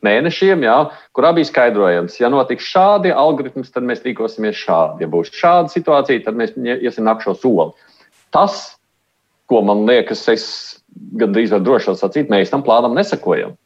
[0.06, 0.76] mēnešiem, jā,
[1.16, 5.06] kurā bija skaidrojams, ja notiks šādi algoritmi, tad mēs rīkosimies šādi.
[5.06, 7.72] Ja būs šāda situācija, tad mēs iesim nākamo soli.
[8.34, 8.76] Tas,
[9.52, 10.46] ko man liekas, es
[11.20, 13.58] gandrīz varu droši sacīt, mēs tam plānam nesakojam.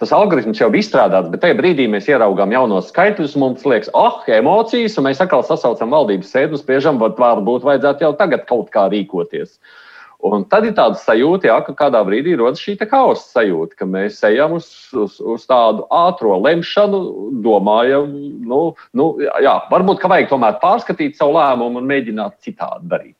[0.00, 3.34] Tas algoritms jau bija izstrādāts, bet tajā brīdī mēs ieraugām jaunos skaitļus.
[3.36, 8.06] Mums liekas, ah, oh, emocijas, un mēs atkal sasaucam valdības sēdi un spriežam, varbūt vajadzētu
[8.06, 9.58] jau tagad kaut kā rīkoties.
[9.58, 9.74] Uh,
[10.20, 14.18] Un tad ir tāda sajūta, jā, ka kādā brīdī rodas šī hausa sajūta, ka mēs
[14.28, 17.00] ejam uz, uz, uz tādu ātrā lemšanu,
[17.40, 18.12] domājam,
[18.44, 18.60] nu,
[18.92, 23.16] nu, jā, varbūt ka vajag tomēr pārskatīt savu lēmumu un mēģināt citādi darīt.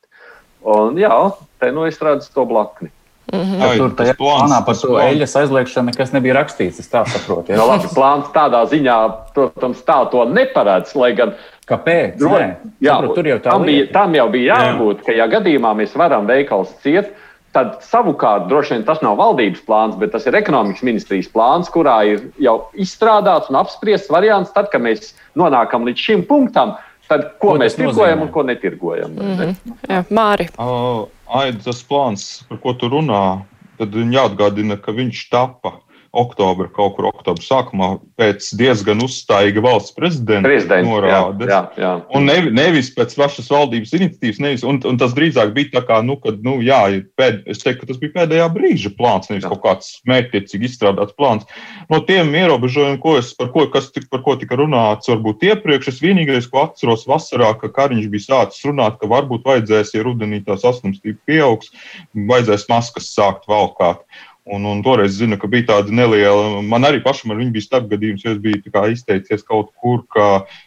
[0.60, 1.14] Un, jā,
[1.60, 2.90] te nu es redzu to blakni.
[3.32, 3.62] Mm -hmm.
[3.62, 6.80] Ai, tur tajā plānā par to eļļas aizliekšanu nekas nebija rakstīts.
[6.80, 7.52] Es tā saprotu.
[7.52, 8.96] Ja labi, plāns tādā ziņā,
[9.34, 10.96] protams, tā to neparādz.
[10.98, 11.34] Lai gan
[11.70, 12.18] Kāpēc?
[12.18, 12.34] Dro,
[12.82, 15.06] jā, saprot, tur jau tā tam, bija, tam jau bija jābūt, jā.
[15.06, 17.12] ka, ja gadījumā mēs varam veikals ciet,
[17.54, 21.96] tad savukārt droši vien tas nav valdības plāns, bet tas ir ekonomikas ministrijas plāns, kurā
[22.10, 26.76] ir jau izstrādāts un apspriests variants, tad, kad mēs nonākam līdz šim punktam,
[27.10, 29.14] tad ko, ko mēs tirgojam un ko netirgojam.
[29.14, 29.76] Mm -hmm.
[29.90, 30.48] Jā, Māri.
[30.58, 31.06] Uh,
[31.40, 33.42] Aidas plāns, par ko tu runā,
[33.78, 35.78] tad jāatgādina, ka viņš tapa
[36.10, 41.46] oktobra, kaut kur oktobra sākumā, pēc diezgan uzstājīga valsts prezidenta Prezidents, norādes.
[41.46, 41.92] Jā, jā, jā.
[42.18, 46.00] Un nev, nevis pēc pašas valdības iniciatīvas, nevis, un, un tas drīzāk bija tā kā,
[46.06, 46.80] nu, kad, nu, jā,
[47.18, 49.52] pēd, es teiktu, ka tas bija pēdējā brīža plāns, nevis jā.
[49.52, 51.46] kaut kāds mērķiecīgi izstrādāts plāns.
[51.92, 56.02] No tiem ierobežojumiem, ko es, par ko, kas, par ko tika runāts, varbūt iepriekš, es
[56.02, 60.58] vienīgais, ko atceros vasarā, ka Kariņš bija sācis runāt, ka varbūt vajadzēs, ja rudenī tā
[60.58, 61.70] saslimstība pieaugs,
[62.18, 64.02] vajadzēs maskas sākt valkāt.
[64.50, 68.24] Un, un toreiz zinu, ka bija tāda neliela, man arī pašam ar viņu bija starpgadījums,
[68.24, 68.58] jo es biju
[68.90, 70.24] izteicies kaut kur, ka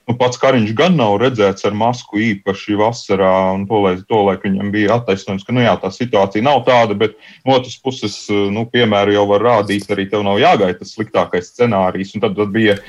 [0.08, 4.46] nu, pats Kariņš gan nav redzēts ar masku īpaši vasarā, un to laiku to, laik
[4.48, 8.64] viņam bija attaisnojums, ka nu, jā, tā situācija nav tāda, bet no otras puses, nu,
[8.72, 12.16] piemēru jau var rādīt, arī tev nav jāgaida tas sliktākais scenārijs.
[12.16, 12.80] Un tad, tad bija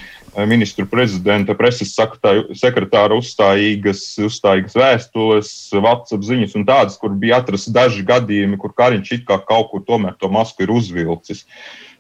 [0.49, 8.05] ministru prezidenta preses sekretāra uzstājīgas, uzstājīgas vēstules, WhatsApp ziņas un tādas, kur bija atrasti daži
[8.07, 11.45] gadījumi, kur Kariņš it kā kaut kur tomēr to masku ir uzvilcis.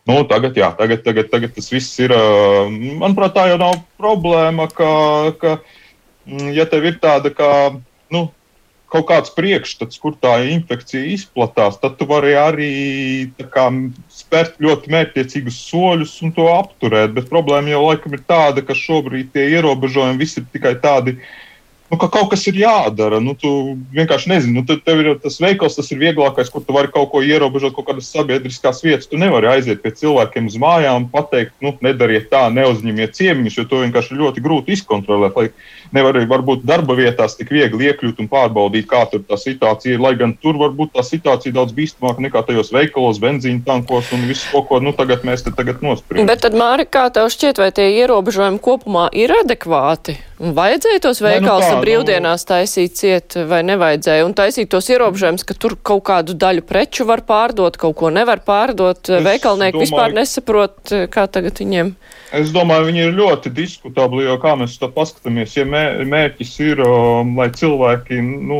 [0.04, 2.12] Nu, tagad, jā, tagad, tagad, tagad tas viss ir.
[3.00, 4.88] Manuprāt, tā jau nav problēma, ka,
[5.40, 5.56] ka
[6.28, 7.50] mm, ja tev ir tāda kā.
[8.12, 8.26] Nu,
[8.94, 12.74] kaut kāds priekšstats, kur tā infekcija izplatās, tad tu vari arī
[13.54, 13.66] kā,
[14.14, 17.14] spērt ļoti mērķiecīgus soļus un to apturēt.
[17.16, 21.16] Bet problēma jau laikam ir tāda, ka šobrīd tie ierobežojumi visi ir tikai tādi
[21.94, 23.20] nu, ka kaut kas ir jādara.
[23.22, 26.90] Nu, tu vienkārši nezini, nu, tev ir tas veikals, tas ir vieglākais, kur tu vari
[26.90, 29.06] kaut ko ierobežot, kaut kādas sabiedriskās vietas.
[29.10, 33.66] Tu nevari aiziet pie cilvēkiem uz mājām un pateikt, nu, nedariet tā, neuzņemiet ciemiņus, jo
[33.70, 35.38] to vienkārši ir ļoti grūti izkontrolēt.
[35.38, 35.48] Lai
[35.94, 40.02] nevar varbūt darba vietās tik viegli iekļūt un pārbaudīt, kā tur tā situācija ir.
[40.02, 44.50] Lai gan tur varbūt tā situācija daudz bīstamāka nekā tajos veikalos, benzīna tankos un visu
[44.50, 46.26] ko, ko nu, tagad mēs te tagad nospriežam.
[46.30, 50.18] Bet tad, Māri, kā tev šķiet, vai tie ierobežojumi kopumā ir adekvāti?
[50.34, 54.26] Vajadzēja tos veikals nu, brīvdienās taisīt ciet vai nevajadzēja?
[54.26, 58.42] Un taisīt tos ierobežojumus, ka tur kaut kādu daļu preču var pārdot, kaut ko nevar
[58.44, 59.02] pārdot.
[59.06, 61.94] Es Veikalnieki domāju, vispār nesaprot, kā tagad viņiem.
[62.34, 67.36] Es domāju, viņi ir ļoti diskutabli, jo kā mēs to paskatāmies, ja mērķis ir, um,
[67.38, 68.58] lai cilvēki, nu,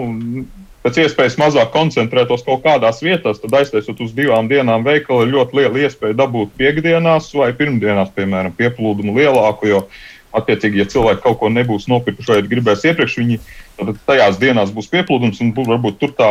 [0.85, 5.59] pēc iespējas mazāk koncentrētos kaut kādās vietās, tad aiztaisot uz divām dienām veikalu ir ļoti
[5.59, 9.71] liela iespēja dabūt piekdienās vai pirmdienās, piemēram, pieplūdumu lielāku.
[9.71, 9.87] Jo
[10.35, 13.37] Attiecīgi, ja cilvēki kaut ko nebūs nopirkuši vai gribēs iepriekš, viņi
[14.09, 16.31] tajās dienās būs pieplūdums, un varbūt tur tā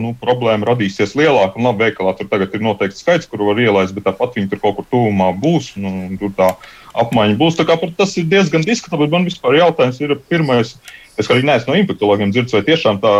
[0.00, 1.62] nu, problēma radīsies lielāka.
[1.62, 4.80] Labi, veikalā tur tagad ir noteikts skaits, kur var ielaist, bet tāpat viņi tur kaut
[4.80, 6.50] kur tuvumā būs, un tur tā
[6.98, 7.58] apmaiņa būs.
[7.58, 9.10] Tā kā tas ir diezgan diskutabli.
[9.10, 10.74] Man vispār jautājums ir pirmais.
[11.14, 13.14] Es arī neesmu no infektuologiem dzirdējis, vai tiešām tā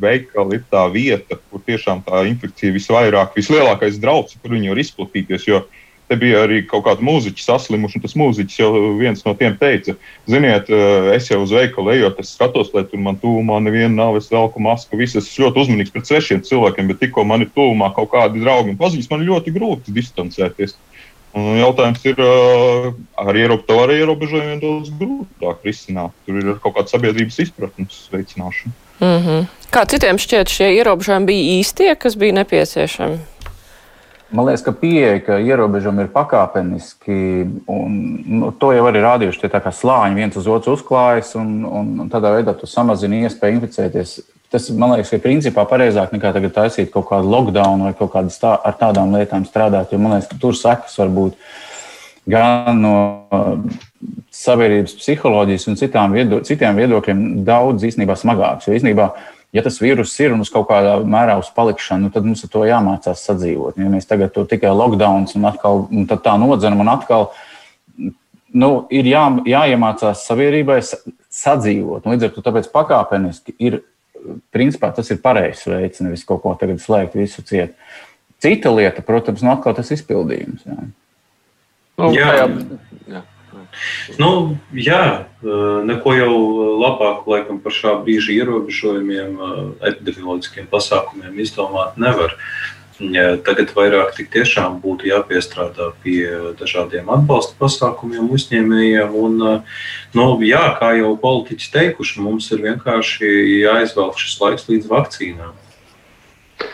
[0.00, 5.44] veikala ir tā vieta, kur tiešām tā infekcija visvairāk, vislielākais draudz, kur viņi var izplatīties.
[5.50, 5.66] Jo
[6.10, 9.94] Te bija arī kaut kāda mūziķa saslimuši, un tas mūziķis jau viens no tiem teica,
[10.26, 14.18] ziniet, eh, es jau uz veikalu ejot, es skatos, lai tur man tūmā neviena nav,
[14.18, 17.92] es velku masku, viss esmu ļoti uzmanīgs pret svešiem cilvēkiem, bet tikko man ir tūmā
[17.94, 20.74] kaut kādi draugi un paziņas, man ļoti grūti distancēties.
[21.30, 22.90] Un jautājums ir, eh,
[23.22, 26.10] ar ierobežojumu ierobežojumiem daudz grūtāk risināt.
[26.26, 28.74] Tur ir kaut kāda sabiedrības izpratnes veicināšana.
[28.98, 29.46] Mm -hmm.
[29.70, 33.18] Kā citiem šķiet, šie ierobežojumi bija īstie, kas bija nepieciešami?
[34.30, 37.14] Man liekas, ka pieeja, ka ierobežojumi ir pakāpeniski,
[37.70, 37.94] un
[38.30, 42.30] nu, to jau arī rādījuši tie slāņi viens uz otru uzklājas, un, un, un tādā
[42.36, 44.12] veidā tu samazini iespēju inficēties.
[44.50, 48.38] Tas, man liekas, ir principā pareizāk nekā tagad taisīt kaut kādu lockdown vai kaut kādas
[48.38, 51.36] tā, ar tādām lietām strādāt, jo man liekas, ka tur sekas var būt
[52.30, 52.94] gan no
[54.34, 58.68] sabiedrības psiholoģijas un citām viedo, citiem viedokļiem daudz īstenībā smagāks.
[58.68, 59.10] Jo īstenībā
[59.56, 62.52] ja tas vīrus ir un uz kaut kādā mērā uz palikšanu, nu, tad mums ar
[62.52, 63.78] to jāmācās sadzīvot.
[63.80, 67.30] Ja mēs tagad to tikai lockdown un atkal un tā nodzenam un atkal.
[68.50, 72.06] Nu, ir jā, jāiemācās sabiedrībai sadzīvot.
[72.10, 73.80] Līdz ar to tāpēc pakāpeniski ir,
[74.54, 77.76] principā, tas ir pareizs veids, nevis kaut ko tagad slēgt visu ciet.
[78.42, 80.64] Cita lieta, protams, nu atkal tas izpildījums.
[80.66, 80.80] Jā.
[82.00, 82.32] Nu, jā.
[83.10, 83.22] Jā.
[84.18, 85.26] Nu, jā,
[85.86, 86.34] neko jau
[86.80, 89.38] labāku laikam par šā brīža ierobežojumiem,
[89.92, 92.36] epidemioloģiskiem pasākumiem izdomāt nevar.
[93.00, 99.14] Tagad vairāk tik tiešām būtu jāpiestrādā pie dažādiem atbalsta pasākumiem uzņēmējiem.
[99.16, 99.38] Un,
[100.12, 103.32] nu, jā, kā jau politiķi teikuši, mums ir vienkārši
[103.62, 105.56] jāizvelk šis laiks līdz vakcīnām.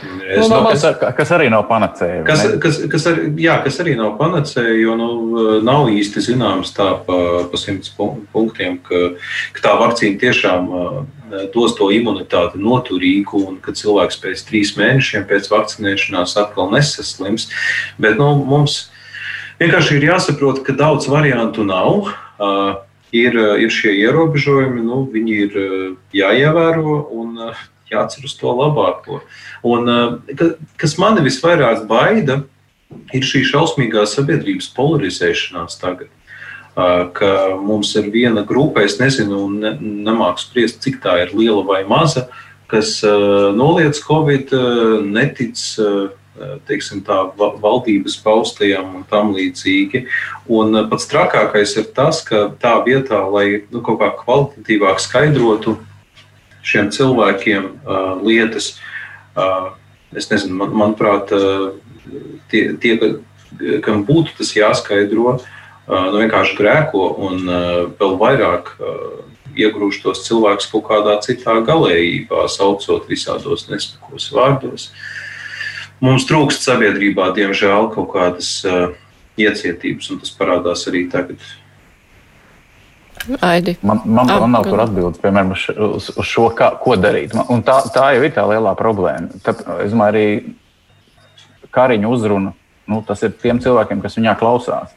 [0.05, 2.23] Es nu, kas, ar, kas arī nav panacēja.
[2.27, 5.11] Kas, kas, kas, ar, jā, kas arī nav panacēja, jo nu,
[5.65, 7.19] nav īsti zināms tā pa,
[7.49, 9.03] pa simts punktiem, ka,
[9.57, 10.69] ka tā vakcīna tiešām
[11.55, 17.49] dos to imunitāti noturīgu un ka cilvēks pēc trīs mēnešiem pēc vakcinēšanās atkal nesaslims.
[18.03, 18.87] Bet nu, mums
[19.63, 22.13] vienkārši ir jāsaprot, ka daudz variantu nav.
[22.37, 22.77] Uh,
[23.17, 25.57] ir, ir šie ierobežojumi, nu, viņi ir
[26.17, 26.99] jāievēro.
[27.17, 27.76] Un, jācer
[28.25, 29.21] uz to labāko.
[29.65, 32.43] Un, eh, kas mani visvairāk baida,
[33.13, 36.09] ir šī šausmīgā sabiedrības polarizēšanās tagad.
[36.77, 41.65] Eh, ka mums ir viena grupa, es nezinu, ne, nemāku spriest, cik tā ir liela
[41.65, 42.29] vai maza,
[42.69, 44.53] kas eh, noliedz Covid,
[45.07, 45.57] netic
[46.69, 50.05] teiksim, tā, valdības paustajam un tam līdzīgi.
[50.53, 55.79] Un pats trakākais ir tas, ka tā vietā, lai nu, kaut kā kvalitatīvāk skaidrotu
[56.67, 58.75] šiem cilvēkiem uh, lietas.
[59.37, 59.73] Uh,
[60.17, 61.77] es nezinu, man, manuprāt, uh,
[62.51, 62.97] tie, tie,
[63.85, 69.23] kam būtu tas jāskaidro, uh, nu vienkārši grēko un uh, vēl vairāk uh,
[69.57, 74.91] iegrūž tos cilvēkus kaut kādā citā galējībā, saucot visādos nespēkos vārdos.
[76.05, 78.91] Mums trūkst sabiedrībā, diemžēl, kaut kādas uh,
[79.41, 81.41] iecietības, un tas parādās arī tagad.
[83.41, 83.77] Aidi.
[83.83, 87.35] Man, man, man nav tur atbildes, piemēram, uz, uz šo, kā, ko darīt.
[87.53, 89.41] Un tā, tā jau ir tā lielā problēma.
[89.47, 90.27] Tad, es domāju, arī
[91.77, 92.55] Kariņa uzruna,
[92.89, 94.95] nu, tas ir tiem cilvēkiem, kas viņā klausās.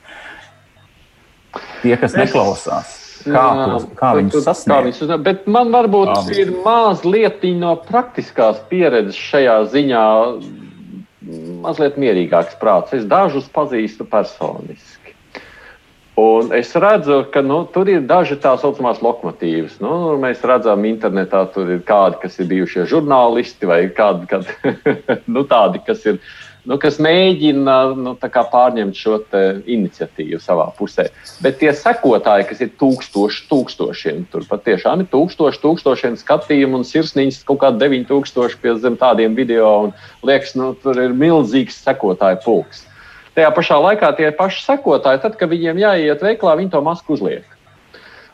[1.82, 2.20] Tie, kas es...
[2.22, 2.94] neklausās,
[3.26, 5.02] kā, tos, kā viņus sasniegt.
[5.02, 6.32] Viņus, bet man varbūt um.
[6.36, 10.06] ir mazliet no praktiskās pieredzes šajā ziņā,
[11.66, 12.96] mazliet mierīgāks prāts.
[12.96, 14.99] Es dažus pazīstu personiski.
[16.18, 19.78] Un es redzu, ka nu, tur ir daži tā saucamās lokomotīvas.
[19.84, 24.50] Nu, mēs redzam, internetā tur ir kādi, kas ir bijušie žurnālisti vai kādi, kad,
[25.36, 26.18] nu, tādi, kas, ir,
[26.68, 29.22] nu, kas mēģina nu, pārņemt šo
[29.78, 31.08] iniciatīvu savā pusē.
[31.46, 37.46] Bet tie sekotāji, kas ir tūkstoši, tūkstošiem, tur patiešām ir tūkstoši, tūkstošiem skatījumu un sirsniņas
[37.48, 39.94] kaut kādi 9000 pie zem tādiem video.
[40.28, 42.89] Liekas, nu, tur ir milzīgs sekotāju pulks.
[43.40, 47.46] Tajā pašā laikā tie paši sekotāji, tad, kad viņiem jāiet veiklā, viņi to masku uzliek.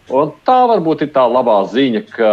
[0.09, 2.31] Un tā varbūt ir tā labā ziņa, ka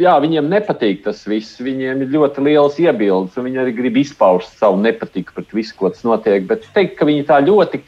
[0.00, 1.60] jā, viņiem nepatīk tas viss.
[1.60, 6.00] Viņiem ir ļoti liels iebildes, un viņi arī grib izpaust savu nepatiku pret visu, kas
[6.08, 6.48] notiek.
[6.48, 7.82] Bet teikt, ka viņi tā ļoti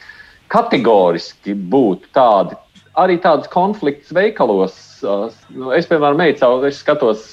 [0.53, 2.57] kategoriski būtu tādi,
[2.93, 4.77] arī tādas konflikts veikalos.
[5.01, 7.25] Nu, es, piemēram, meicu, es skatos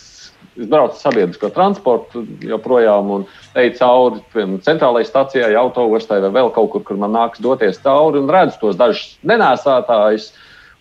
[0.59, 3.13] Es braucu sabiedrisko transportu joprojām
[3.55, 8.31] eju cauri centrālajai stacijai, autostai vai vēl kaut kur, kur man nāks doties cauri un
[8.31, 10.33] redzu tos dažus nenēsātājus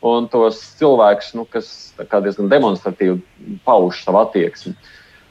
[0.09, 3.19] un tos cilvēkus, nu, kas diezgan demonstratīvi
[3.67, 4.73] pauž savu attieksmi.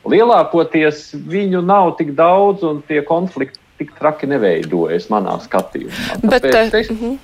[0.08, 6.18] Lielākoties viņu nav tik daudz un tie konflikti tik traki neveidojas manā skatījumā.
[6.24, 6.90] Bet, Tāpēc, es...
[6.94, 7.18] Mhm.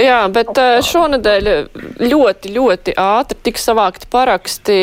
[0.00, 1.50] Jā, bet eh, šonadēļ
[2.00, 4.80] ļoti, ļoti ātri tika savākti paraksti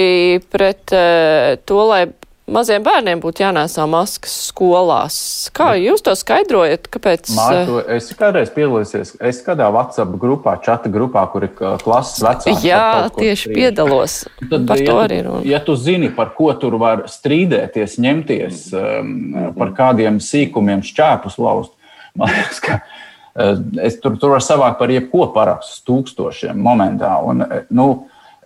[0.54, 2.04] pret eh, to, lai
[2.50, 5.18] maziem bērniem būtu jānēsā maskas skolās.
[5.56, 6.88] Kā jūs to skaidrojat?
[6.94, 7.32] Kāpēc?
[7.36, 12.68] Mārtu, eh, es kādreiz piedalīsies, es kādā WhatsApp grupā, čata grupā, kur ir klases vecāki.
[12.68, 13.56] Jā, tieši strīd.
[13.56, 14.18] piedalos.
[14.50, 15.42] Tad, par ja to arī runa.
[15.46, 21.74] Ja tu zini, par ko tur var strīdēties, ņemties, um, par kādiem sīkumiem šķēpus laust,
[22.20, 27.18] man liekas, ka uh, es tur, tur var savākt par jebko parakstus tūkstošiem momentā.
[27.26, 27.42] Un,
[27.74, 28.06] nu,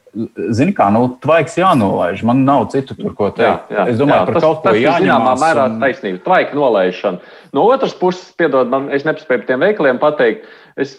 [0.10, 2.24] Zini, kā nu, tvaiks jānolaiž.
[2.26, 3.70] Man nav citu tur, ko teikt.
[3.70, 5.06] Jā, jā, es domāju, jā, par tas, kaut ko jāņem.
[5.06, 5.76] Zināmā mērā un...
[5.84, 6.22] taisnība.
[6.26, 7.36] Tvaika nolaišana.
[7.54, 10.50] No otras puses, piedod man, es nespēju par tiem veikaliem pateikt.
[10.80, 10.96] Es,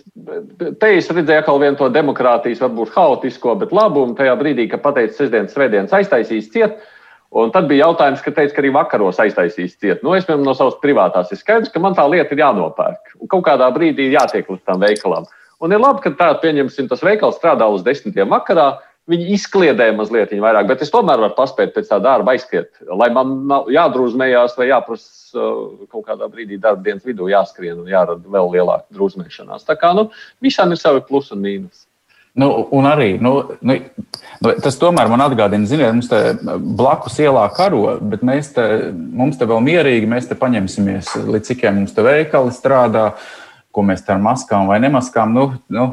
[0.83, 5.17] te es redzēju atkal vienu to demokrātijas, varbūt haotisko, bet labumu tajā brīdī, kad pateica
[5.17, 6.79] sestdienas, svētdienas aiztaisīs ciet.
[7.31, 10.05] Un tad bija jautājums, ka teica, ka arī vakaros aiztaisīs ciet.
[10.07, 13.15] Nu, es, piemēram, no savas privātās ir skaidrs, ka man tā lieta ir jānopērk.
[13.23, 15.29] Un kaut kādā brīdī jātiek līdz tam veikalam.
[15.61, 18.71] Un ir labi, ka tā, pieņemsim, tas veikals strādā līdz desmitiem vakarā
[19.11, 22.71] Viņi izkliedēja mazliet vairāk, bet es tomēr varu paspēt pēc tā darba aizskriet.
[22.87, 27.91] Lai man nav jādrūzmējās vai jāprasa uh, kaut kādā brīdī darba dienas vidū jāskrien un
[27.91, 29.67] jārada vēl lielāka drūzmēšanās.
[29.67, 30.09] Tā kā nu,
[30.45, 31.87] visām ir savi plusi un mīnus.
[32.39, 33.33] Nu, un arī nu,
[33.67, 33.75] nu,
[34.41, 36.21] nu, tas tomēr man atgādina, ziniet, mums te
[36.79, 41.81] blakus ielā karo, bet mēs te, mums te vēl mierīgi, mēs te paņemsimies, līdz cikiem
[41.81, 43.09] mums te veikali strādā,
[43.75, 45.35] ko mēs te ar maskām vai nemaskām.
[45.35, 45.89] Nu, nu.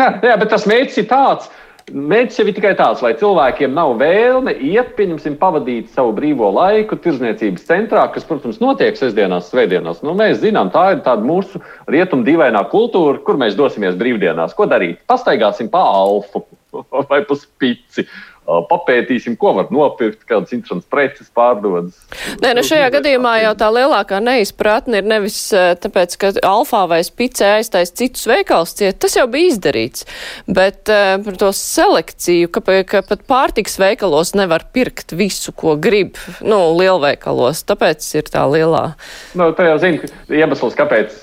[0.00, 1.52] Jā, jā, bet tas mērķis ir tāds,
[1.92, 6.96] Mērķis jau ir tikai tāds, lai cilvēkiem nav vēlme iet, pieņemsim, pavadīt savu brīvo laiku
[7.04, 10.00] tirzniecības centrā, kas, protams, notiek sestdienās, svētdienās.
[10.06, 11.60] Nu, mēs zinām, tā ir tāda mūsu
[11.92, 14.56] rietumu dīvainā kultūra, kur mēs dosimies brīvdienās.
[14.56, 15.02] Ko darīt?
[15.10, 16.46] Pastaigāsim pa alfu
[17.10, 18.06] vai pa spici.
[18.46, 21.94] Papētīsim, ko var nopirkt, kādas interesantas preces pārdodas.
[22.42, 27.54] Nē, nu šajā gadījumā jau tā lielākā neizpratne ir nevis tāpēc, ka alfā vai spicē
[27.58, 30.06] aiztais citus veikals ciet, tas jau bija izdarīts,
[30.50, 36.60] bet par to selekciju, ka, ka pat pārtiks veikalos nevar pirkt visu, ko grib, nu,
[36.78, 38.84] lielveikalos, tāpēc ir tā lielā.
[39.38, 41.14] Nu, tā jau zina, iemesls, kāpēc,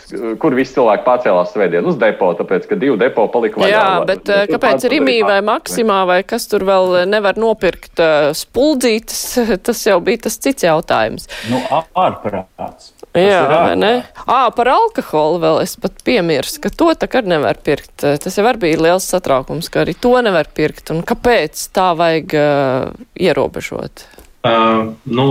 [0.41, 3.71] kur visi cilvēki pārcēlās svētdien uz depo, tāpēc, ka divu depo palika vaļā.
[3.73, 9.25] Jā, bet kāpēc Rimī vai Maksimā vai kas tur vēl nevar nopirkt uh, spuldzītes,
[9.67, 11.29] tas jau bija tas cits jautājums.
[11.51, 12.93] Nu, ārprāts.
[13.17, 13.91] Jā, vai ne?
[14.29, 18.03] Ā, par alkoholu vēl es pat piemirstu, ka to tā kā nevar pirkt.
[18.03, 20.91] Tas jau arī bija liels satraukums, ka arī to nevar pirkt.
[20.93, 24.05] Un kāpēc tā vajag uh, ierobežot?
[24.45, 25.25] Uh, nu,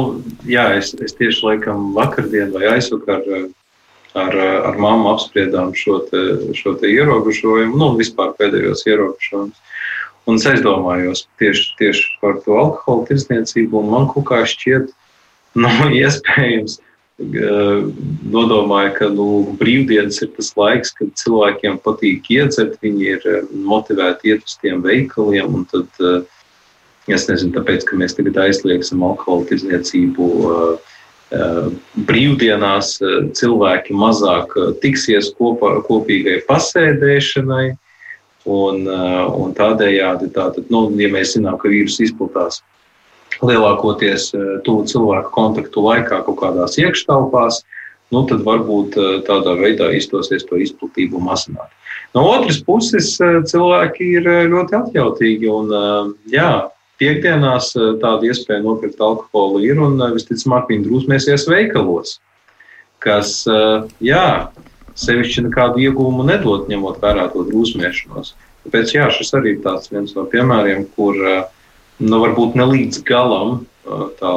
[0.44, 3.22] jā, es, es tieši laikam vakardien vai aizvakar
[4.16, 4.36] ar,
[4.70, 6.24] ar mammu apspriedām šo, te,
[6.56, 9.64] šo te ierobežojumu, nu, vispār pēdējos ierobežojumus.
[10.28, 14.92] Un es aizdomājos tieši, tieši par to alkohola tirdzniecību, un man kaut kā šķiet,
[15.60, 16.82] nu, iespējams.
[17.18, 19.24] Nodomāju, ka nu,
[19.58, 23.24] brīvdienas ir tas laiks, kad cilvēkiem patīk iedzert, viņi ir
[23.66, 25.64] motivēti iet uz tiem veikaliem.
[25.72, 25.98] Tad,
[27.10, 30.28] es nezinu, tāpēc, ka mēs tagad aizliegsim alkohola tirdzniecību
[32.08, 32.94] brīvdienās,
[33.36, 37.66] cilvēki mazāk tiksies kopā, kopīgai pasēdēšanai
[38.48, 42.62] Un, un tādējādi, tātad, nu, ja mēs zinām, ka vīrus izplatās
[43.44, 44.30] lielākoties
[44.64, 47.60] tuvu cilvēku kontaktu laikā kaut kādās iekštelpās,
[48.14, 51.68] nu, tad varbūt tādā veidā izdosies to izplatību mazināt.
[52.16, 55.74] No otras puses, cilvēki ir ļoti atjautīgi un
[56.32, 56.52] jā,
[56.98, 57.72] piekdienās
[58.02, 62.18] tāda iespēja nopirkt alkoholu ir un visticamāk viņi drūsmēsies veikalos,
[63.02, 63.44] kas,
[64.02, 64.50] jā,
[64.98, 68.34] sevišķi nekādu iegūmu nedod, ņemot vērā to drusmēšanos.
[68.66, 73.60] Tāpēc jā, šis arī ir viens no piemēriem, kur nu, varbūt ne līdz galam
[74.18, 74.32] tā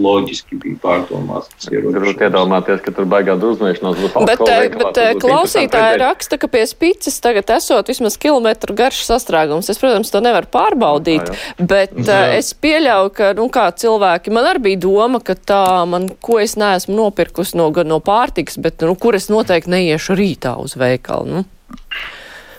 [0.00, 1.68] loģiski bija pārdomāts.
[1.70, 7.18] Grūti iedomāties, ka tur baigā drusmēšanās būs bet, veikala, bet klausītāji raksta, ka pie spīces
[7.24, 9.70] tagad esot vismaz kilometru garš sastrēgums.
[9.72, 11.68] Es, protams, to nevaru pārbaudīt, jā, jā.
[11.72, 12.20] bet jā.
[12.36, 16.58] es pieļauju, ka, nu, kā cilvēki, man arī bija doma, ka tā, man, ko es
[16.60, 21.40] neesmu nopirkusi no, no pārtiks, bet, nu, kur es noteikti neiešu rītā uz veikalu.
[21.40, 21.46] Nu.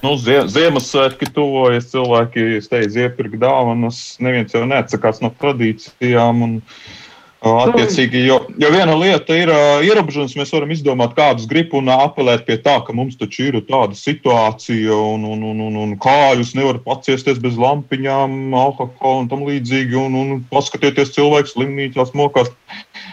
[0.04, 6.44] Nu, Ziemassvētki tuvojas, cilvēki steidz iepirkt dāvanas, neviens jau neatsakās no tradīcijām.
[6.46, 6.58] Un,
[7.48, 12.48] Attiecīgi, jo, jo viena lieta ir uh, ierobežojums, mēs varam izdomāt, kādus gribu un apelēt
[12.48, 16.82] pie tā, ka mums taču ir tāda situācija, un, un, un, un, un kājus nevar
[16.82, 22.50] paciesties bez lampiņām, alkohola un tam līdzīgi, un, un paskatieties cilvēks slimnīcās mokās.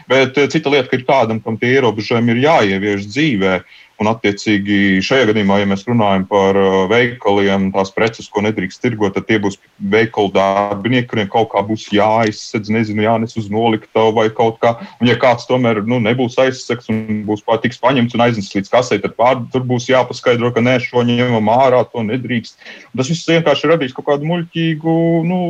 [0.08, 3.58] Bet cita lieta, ka ir kādam, kam tie ierobežojumi ir jāievieš dzīvē.
[3.60, 8.82] Uh, Un, attiecīgi, šajā gadījumā, ja mēs runājam par uh, veikaliem, tās preces, ko nedrīkst
[8.82, 9.60] tirgot, tad tie būs
[9.92, 14.74] veikalu darbinieki, kuriem kaut kā būs jāizsedz, nezinu, jānes uz noliktavu vai kaut kā.
[14.98, 18.98] Un, ja kāds tomēr nu, nebūs aizsegts un būs tiks paņemts un aiznests līdz kasei,
[19.04, 22.58] tad pār, tur būs jāpaskaidro, ka nē, šo ņemam ārā, to nedrīkst.
[22.90, 24.98] Un tas viss vienkārši radīs kaut kādu muļķīgu.
[25.30, 25.40] Nu,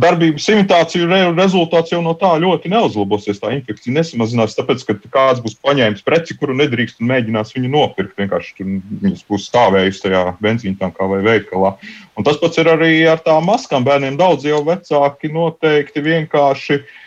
[0.00, 3.40] darbības imitāciju re, rezultāts jau no tā ļoti neuzlabosies.
[3.42, 8.16] Tā infekcija nesamazinās, tāpēc, ka kāds būs paņēmis preci, kuru nedrīkst un mēģinās viņu nopirkt.
[8.20, 8.72] Vienkārši tur
[9.04, 11.76] viņas būs stāvējusi tajā benzīntankā vai veikalā.
[12.16, 13.86] Un tas pats ir arī ar tām maskām.
[13.86, 16.98] Bērniem daudz jau vecāki noteikti vienkārši Eh,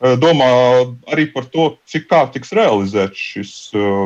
[0.00, 0.48] domā
[1.12, 3.52] arī par to, cik kā tiks realizēts šis.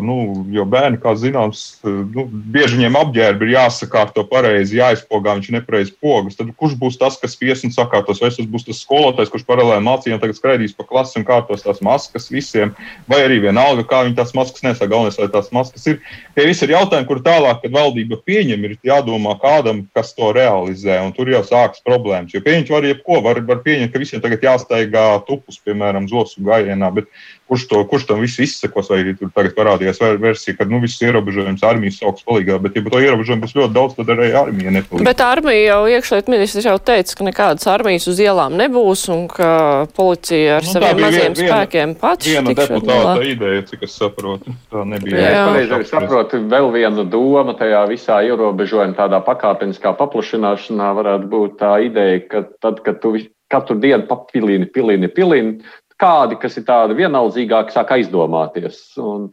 [0.03, 5.95] Nu, jo bērni, kā zināms, nu, bieži viņiem apģērbi ir jāsakārto pareizi, jāizpogā, viņš nepareizi
[6.03, 6.35] pogas.
[6.39, 8.23] Tad kurš būs tas, kas vies un sakārtos?
[8.23, 11.79] Vai tas būs tas skolotājs, kurš paralēli mācījumam tagad skraidīs pa klasi un kārtos tās
[11.85, 12.75] maskas visiem,
[13.11, 16.03] vai arī vienalga, kā viņi tās maskas nesā, galvenais, lai tās maskas ir.
[16.35, 20.99] Tie visi ir jautājumi, kur tālāk, kad valdība pieņem, ir jādomā kādam, kas to realizē,
[21.07, 22.35] un tur jau sākas problēmas.
[22.35, 26.43] Jo pieņemt var jebko, var, var pieņemt, ka visiem tagad jāstaigā tupus, piemēram piemēram, zosu
[26.45, 26.91] gājienā.
[26.95, 27.11] Bet
[27.49, 31.65] kurš, to, kurš tam viss izsekos, vai tur tagad parādījās versija, ka nu, viss ierobežojums
[31.67, 35.07] armijas sauks palīgā, bet, ja to ierobežojumu būs ļoti daudz, tad arī armija nepalīdz.
[35.07, 39.51] Bet armija jau iekšliet ministrs jau teica, ka nekādas armijas uz ielām nebūs un ka
[39.97, 42.31] policija ar nu, saviem maziem viena, spēkiem pats.
[42.31, 44.57] Viena deputāta ideja, cik es saprotu.
[44.73, 45.21] Tā nebija.
[45.21, 45.45] Jā, jā.
[45.51, 46.43] pareizi arī saprotu.
[46.55, 52.81] Vēl viena doma tajā visā ierobežojuma tādā pakāpeniskā paplašināšanā varētu būt tā ideja, ka tad,
[52.87, 53.17] kad tu
[53.53, 55.59] katru dienu papilini, pilini, pilini,
[56.01, 58.81] kādi, kas ir tādi vienaldzīgāki, sāk aizdomāties.
[59.03, 59.29] Un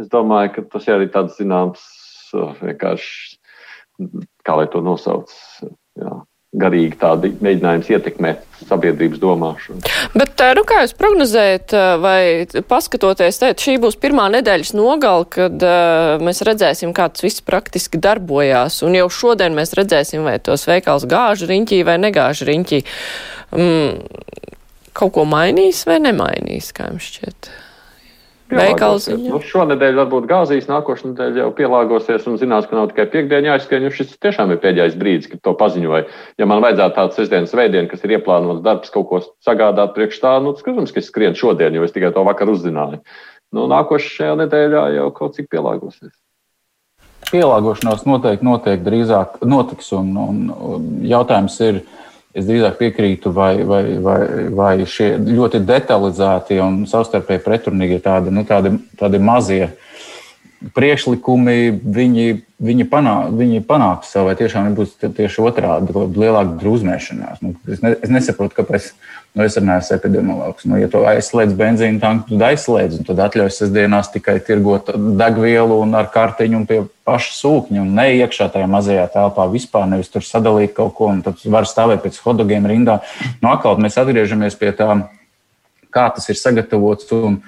[0.00, 1.82] es domāju, ka tas arī tāds zināms,
[2.60, 3.38] vienkārši,
[4.46, 5.32] kā lai to nosauc.
[6.00, 6.20] Jā
[6.54, 9.82] garīgi tādi mēģinājums ietekmēt sabiedrības domāšanu.
[10.14, 12.20] Bet, nu, kā jūs prognozējat, vai
[12.70, 18.00] paskatoties, teikt, šī būs pirmā nedēļas nogala, kad uh, mēs redzēsim, kā tas viss praktiski
[18.02, 22.80] darbojās, un jau šodien mēs redzēsim, vai tos veikals gāž riņķī vai negāž riņķī.
[23.58, 24.24] mm,
[24.94, 27.50] kaut ko mainīs vai nemainīs, kā jums šķiet?
[28.54, 29.30] Veikals ziņā.
[29.32, 33.86] Nu, šonadēļ varbūt gāzīs, nākošais nedēļa jau pielāgosies un zinās, ka nav tikai piekdiena jāizskrien.
[33.94, 36.04] Šis tiešām ir pēdējais brīdis, kad to paziņoja.
[36.40, 40.34] Ja man vajadzētu tāds sestdienas veidienu, kas ir ieplānots darbs, kaut ko sagādāt priekš tā,
[40.44, 43.02] nu, skatams, ka es skrienu šodien, jo es tikai to vakar uzzināju.
[43.54, 46.14] Nu, nākošajā nedēļā jau kaut cik pielāgosies.
[47.30, 51.80] Pielāgošanās noteikti notiek drīzāk notiks, un, un jautājums ir,
[52.34, 54.20] Es drīzāk piekrītu, vai, vai, vai,
[54.50, 59.68] vai šie ļoti detalizēti un savstarpēji pretrunīgi tādi, nu, tādi, tādi mazie
[60.76, 61.56] priekšlikumi,
[61.96, 62.28] viņi,
[62.64, 67.42] viņi, panā, viņi panāks savu, vai tiešām nebūs tieši otrādi, lielāka drūzmēšanās.
[67.44, 68.92] Nu, es, ne, es nesaprotu, kāpēc
[69.34, 70.62] Nu, es runāju ar epidemiologu.
[70.70, 75.80] Nu, ja tu aizslēdz benzīna tanku, tad aizslēdz, un tad atļauj sestdienās tikai tirgot degvielu
[75.82, 80.22] un ar kartiņu un pie paša sūkņa un neiekšā tajā mazajā telpā vispār, nevis tur
[80.22, 83.00] sadalīt kaut ko, un tad var stāvēt pēc hodogiem rindā.
[83.40, 84.86] Nu, atkal mēs atgriežamies pie tā,
[85.90, 87.40] kā tas ir sagatavots un,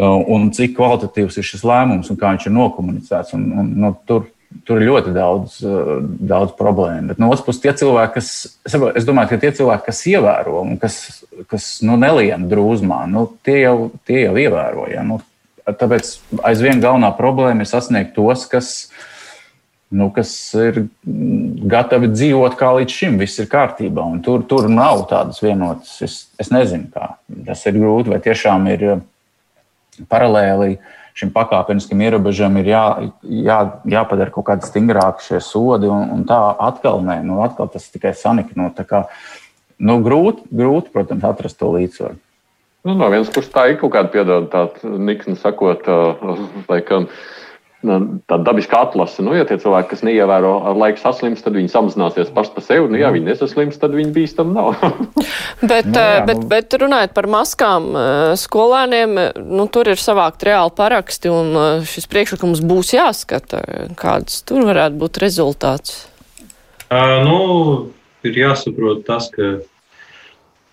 [0.00, 3.34] un cik kvalitatīvs ir šis lēmums un kā viņš ir nokomunicēts.
[3.36, 4.28] Un, un, nu, tur,
[4.66, 5.90] Tur ir ļoti daudz, eh,
[6.26, 7.12] daudz problēmu.
[7.12, 8.30] Bet no otras puses, tie cilvēki, kas,
[8.66, 10.96] es domāju, ka tie cilvēki, kas ievēro un kas,
[11.46, 13.76] kas nu, nelien drūzmā, nu, tie, jau,
[14.10, 14.88] tie jau ievēro.
[14.90, 15.04] Ja?
[15.06, 15.20] Nu,
[15.70, 16.16] tāpēc
[16.50, 18.72] aizvien galvenā problēma ir sasniegt tos, kas,
[19.94, 20.82] nu, kas ir
[21.70, 24.08] gatavi dzīvot kā līdz šim, viss ir kārtībā.
[24.26, 25.94] Tur, tur nav tādas vienotas.
[26.02, 27.14] Es, es nezinu, kā
[27.46, 28.88] tas ir grūti vai tiešām ir
[30.08, 30.78] paralēli.
[31.18, 32.84] Šim pakāpeniskiem ierobežojumam ir jā,
[33.26, 33.56] jā,
[33.92, 36.38] jāpadara kaut kādi stingrāki šie sodi, un, un tā
[36.68, 38.70] atkal nē, nu, atkal tas tikai sanikno.
[38.76, 39.02] Tā kā,
[39.82, 42.16] nu, grūti, grūti, protams, atrast to līdzsvaru.
[42.86, 46.40] Nu, no vienas puses tā ir kaut kāda piedod, tāda nikna sakot, uh,
[46.72, 47.10] laikam.
[47.10, 47.39] Uh, Nu,
[47.82, 49.22] tāda dabiska atlase.
[49.24, 52.90] Nu, ja tie cilvēki, kas neievēro ar laiku saslims, tad viņi samazināsies paši par sevi.
[52.92, 54.74] Nu, ja viņi nesaslims, tad viņi bīstam nav.
[55.72, 56.48] bet, nu, jā, bet, nu...
[56.50, 57.88] bet runājot par maskām
[58.40, 59.16] skolēniem,
[59.48, 61.56] nu, tur ir savākt reāli paraksti un
[61.88, 63.64] šis priekšlikums būs jāskata.
[64.00, 66.04] Kāds tur varētu būt rezultāts?
[66.90, 67.40] Uh, nu,
[68.26, 69.58] ir jāsaprot tas, ka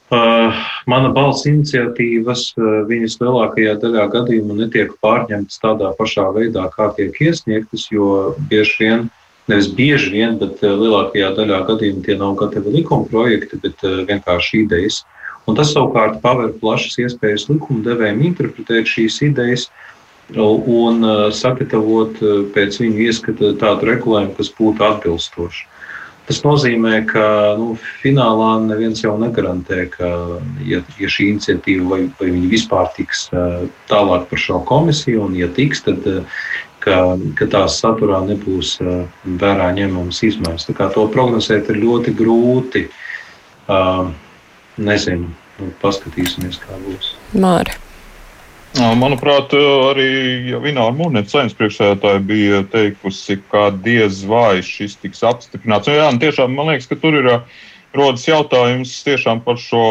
[0.08, 0.54] Uh,
[0.90, 7.16] mana balss iniciatīvas, uh, viņas lielākajā daļā gadījumu netiek pārņemtas tādā pašā veidā, kā tiek
[7.28, 9.06] iesniegtas, jo bieži vien,
[9.52, 14.64] nevis bieži vien, bet uh, lielākajā daļā gadījumu tie nav gatavi likuma projekti, bet vienkārši
[14.66, 15.04] idejas.
[15.48, 19.70] Un tas savukārt paver plašas iespējas likumdevējiem interpretēt šīs idejas
[20.36, 22.20] un sagatavot
[22.52, 25.62] pēc viņu ieskata tādu regulējumu, kas būtu atbilstošs.
[26.28, 27.24] Tas nozīmē, ka
[27.56, 30.10] nu, finālā neviens jau negarantē, ka,
[30.68, 33.30] ja, ja šī iniciatīva vai, vai vispār tiks
[33.88, 36.04] tālāk par šo komisiju, un ja tiks, tad
[36.84, 37.00] ka,
[37.40, 38.76] ka tās saturā nebūs
[39.40, 40.68] vērā ņemamas izmaiņas.
[40.96, 42.86] To prognozēt ir ļoti grūti.
[44.78, 47.14] Nezinu, nu, paskatīsimies, kā būs.
[47.40, 47.80] Māri.
[48.76, 55.88] Manuprāt, arī Vināra Mūrnieca saimnes priekšsēdētāja bija teikusi, ka diez vai šis tiks apstiprināts.
[55.90, 57.30] Nu, jā, tiešām man liekas, ka tur ir
[57.98, 59.82] rodas jautājums tiešām par šo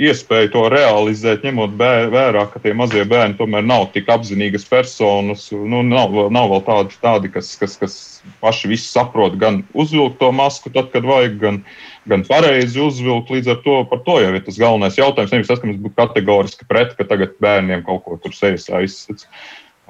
[0.00, 5.46] iespēju to realizēt, ņemot vērā, ka tie mazie bērni tomēr nav tik apzinīgas personas.
[5.52, 7.94] Nu, nav, nav vēl tādi, tādi kas, kas, kas
[8.42, 11.62] paši visu saprot, gan uzvilkt to masku, tad, kad vajag, gan,
[12.08, 13.32] gan pareizi uzvilkt.
[13.32, 15.32] Līdz ar to par to jau ir tas galvenais jautājums.
[15.34, 19.28] Nevis tas, ka mēs būtu kategoriski pret, ka tagad bērniem kaut ko tur sejas aizsaka.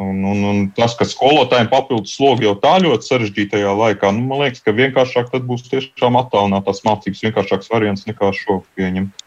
[0.01, 4.47] Un, un, un tas, ka skolotājiem papildus slogi jau tā ļoti sarežģītajā laikā, nu, man
[4.47, 9.27] liekas, ka vienkāršāk būs tiešām attālinātās mācības, vienkāršāks variants nekā šo pieņemt.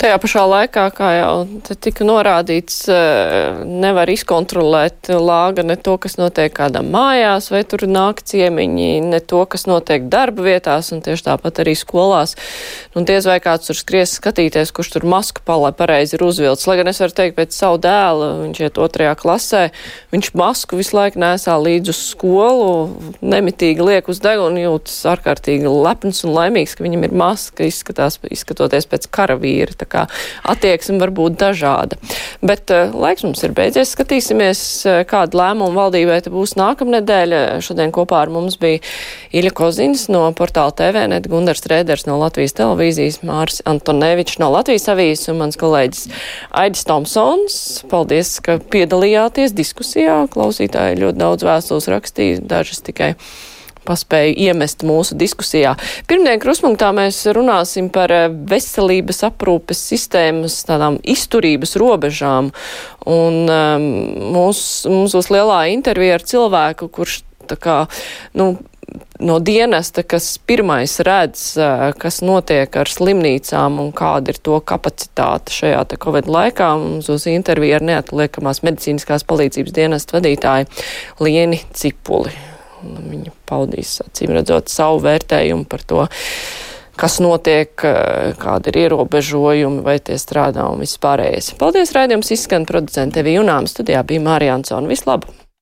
[0.00, 1.32] Tajā pašā laikā, kā jau
[1.76, 8.22] tika norādīts, eh, nevar izkontrolēt lāga ne to, kas notiek kādam mājās, vai tur nāk
[8.24, 12.32] ciemiņi, ne to, kas notiek darba vietās, un tieši tāpat arī skolās.
[12.96, 16.66] Un diez vai kāds tur skries skatīties, kurš tur masku palē pareizi ir uzvilcis.
[16.66, 19.70] Lai gan es varu teikt, pēc savu dēlu, viņš iet otrajā klasē,
[20.16, 22.72] viņš masku visu laiku nesā līdz uz skolu,
[23.20, 28.88] nemitīgi liek uz degunu, jūtas ārkārtīgi lepns un laimīgs, ka viņam ir maska, izskatās, izskatoties
[28.88, 29.76] pēc karavīra vīri.
[29.80, 30.06] Tā kā
[30.48, 31.98] attieksme var būt dažāda.
[32.44, 33.92] Bet uh, laiks mums ir beidzies.
[33.96, 37.36] Skatīsimies, uh, kāda lēmuma valdībai būs nākamnedēļ.
[37.64, 38.80] Šodien kopā ar mums bija
[39.36, 45.30] Iļa Kozins no portāla TVNet, Gundars Rēders no Latvijas televīzijas, Māris Antonevičs no Latvijas avīzes
[45.32, 46.08] un mans kolēģis
[46.62, 47.60] Aidis Tomsons.
[47.90, 50.22] Paldies, ka piedalījāties diskusijā.
[50.32, 53.14] Klausītāji ļoti daudz vēstules rakstīja, dažas tikai
[53.90, 55.74] paspēju iemest mūsu diskusijā.
[56.10, 62.52] Pirmdien kruspunktā mēs runāsim par eh, veselības aprūpes sistēmas tādām izturības robežām.
[63.10, 63.86] Un um,
[64.34, 67.78] mūs, mums būs lielā intervija ar cilvēku, kurš tā kā,
[68.38, 68.52] nu,
[69.20, 71.44] no dienesta, kas pirmais redz,
[72.00, 76.72] kas notiek ar slimnīcām un kāda ir to kapacitāte šajā te Covid laikā.
[76.80, 80.70] Mums uz interviju ar neatliekamās medicīniskās palīdzības dienesta vadītāju
[81.26, 82.49] Lieni Cipuli.
[82.84, 86.06] Viņa paudīs, acīm redzot, savu vērtējumu par to,
[87.00, 87.74] kas notiek,
[88.40, 91.54] kādi ir ierobežojumi, vai tie strādā un viss pārējais.
[91.60, 94.90] Paldies, raidījums izskan producente Vijunām, studijā bija Mārija Ansona.
[94.90, 95.49] Vislabāk!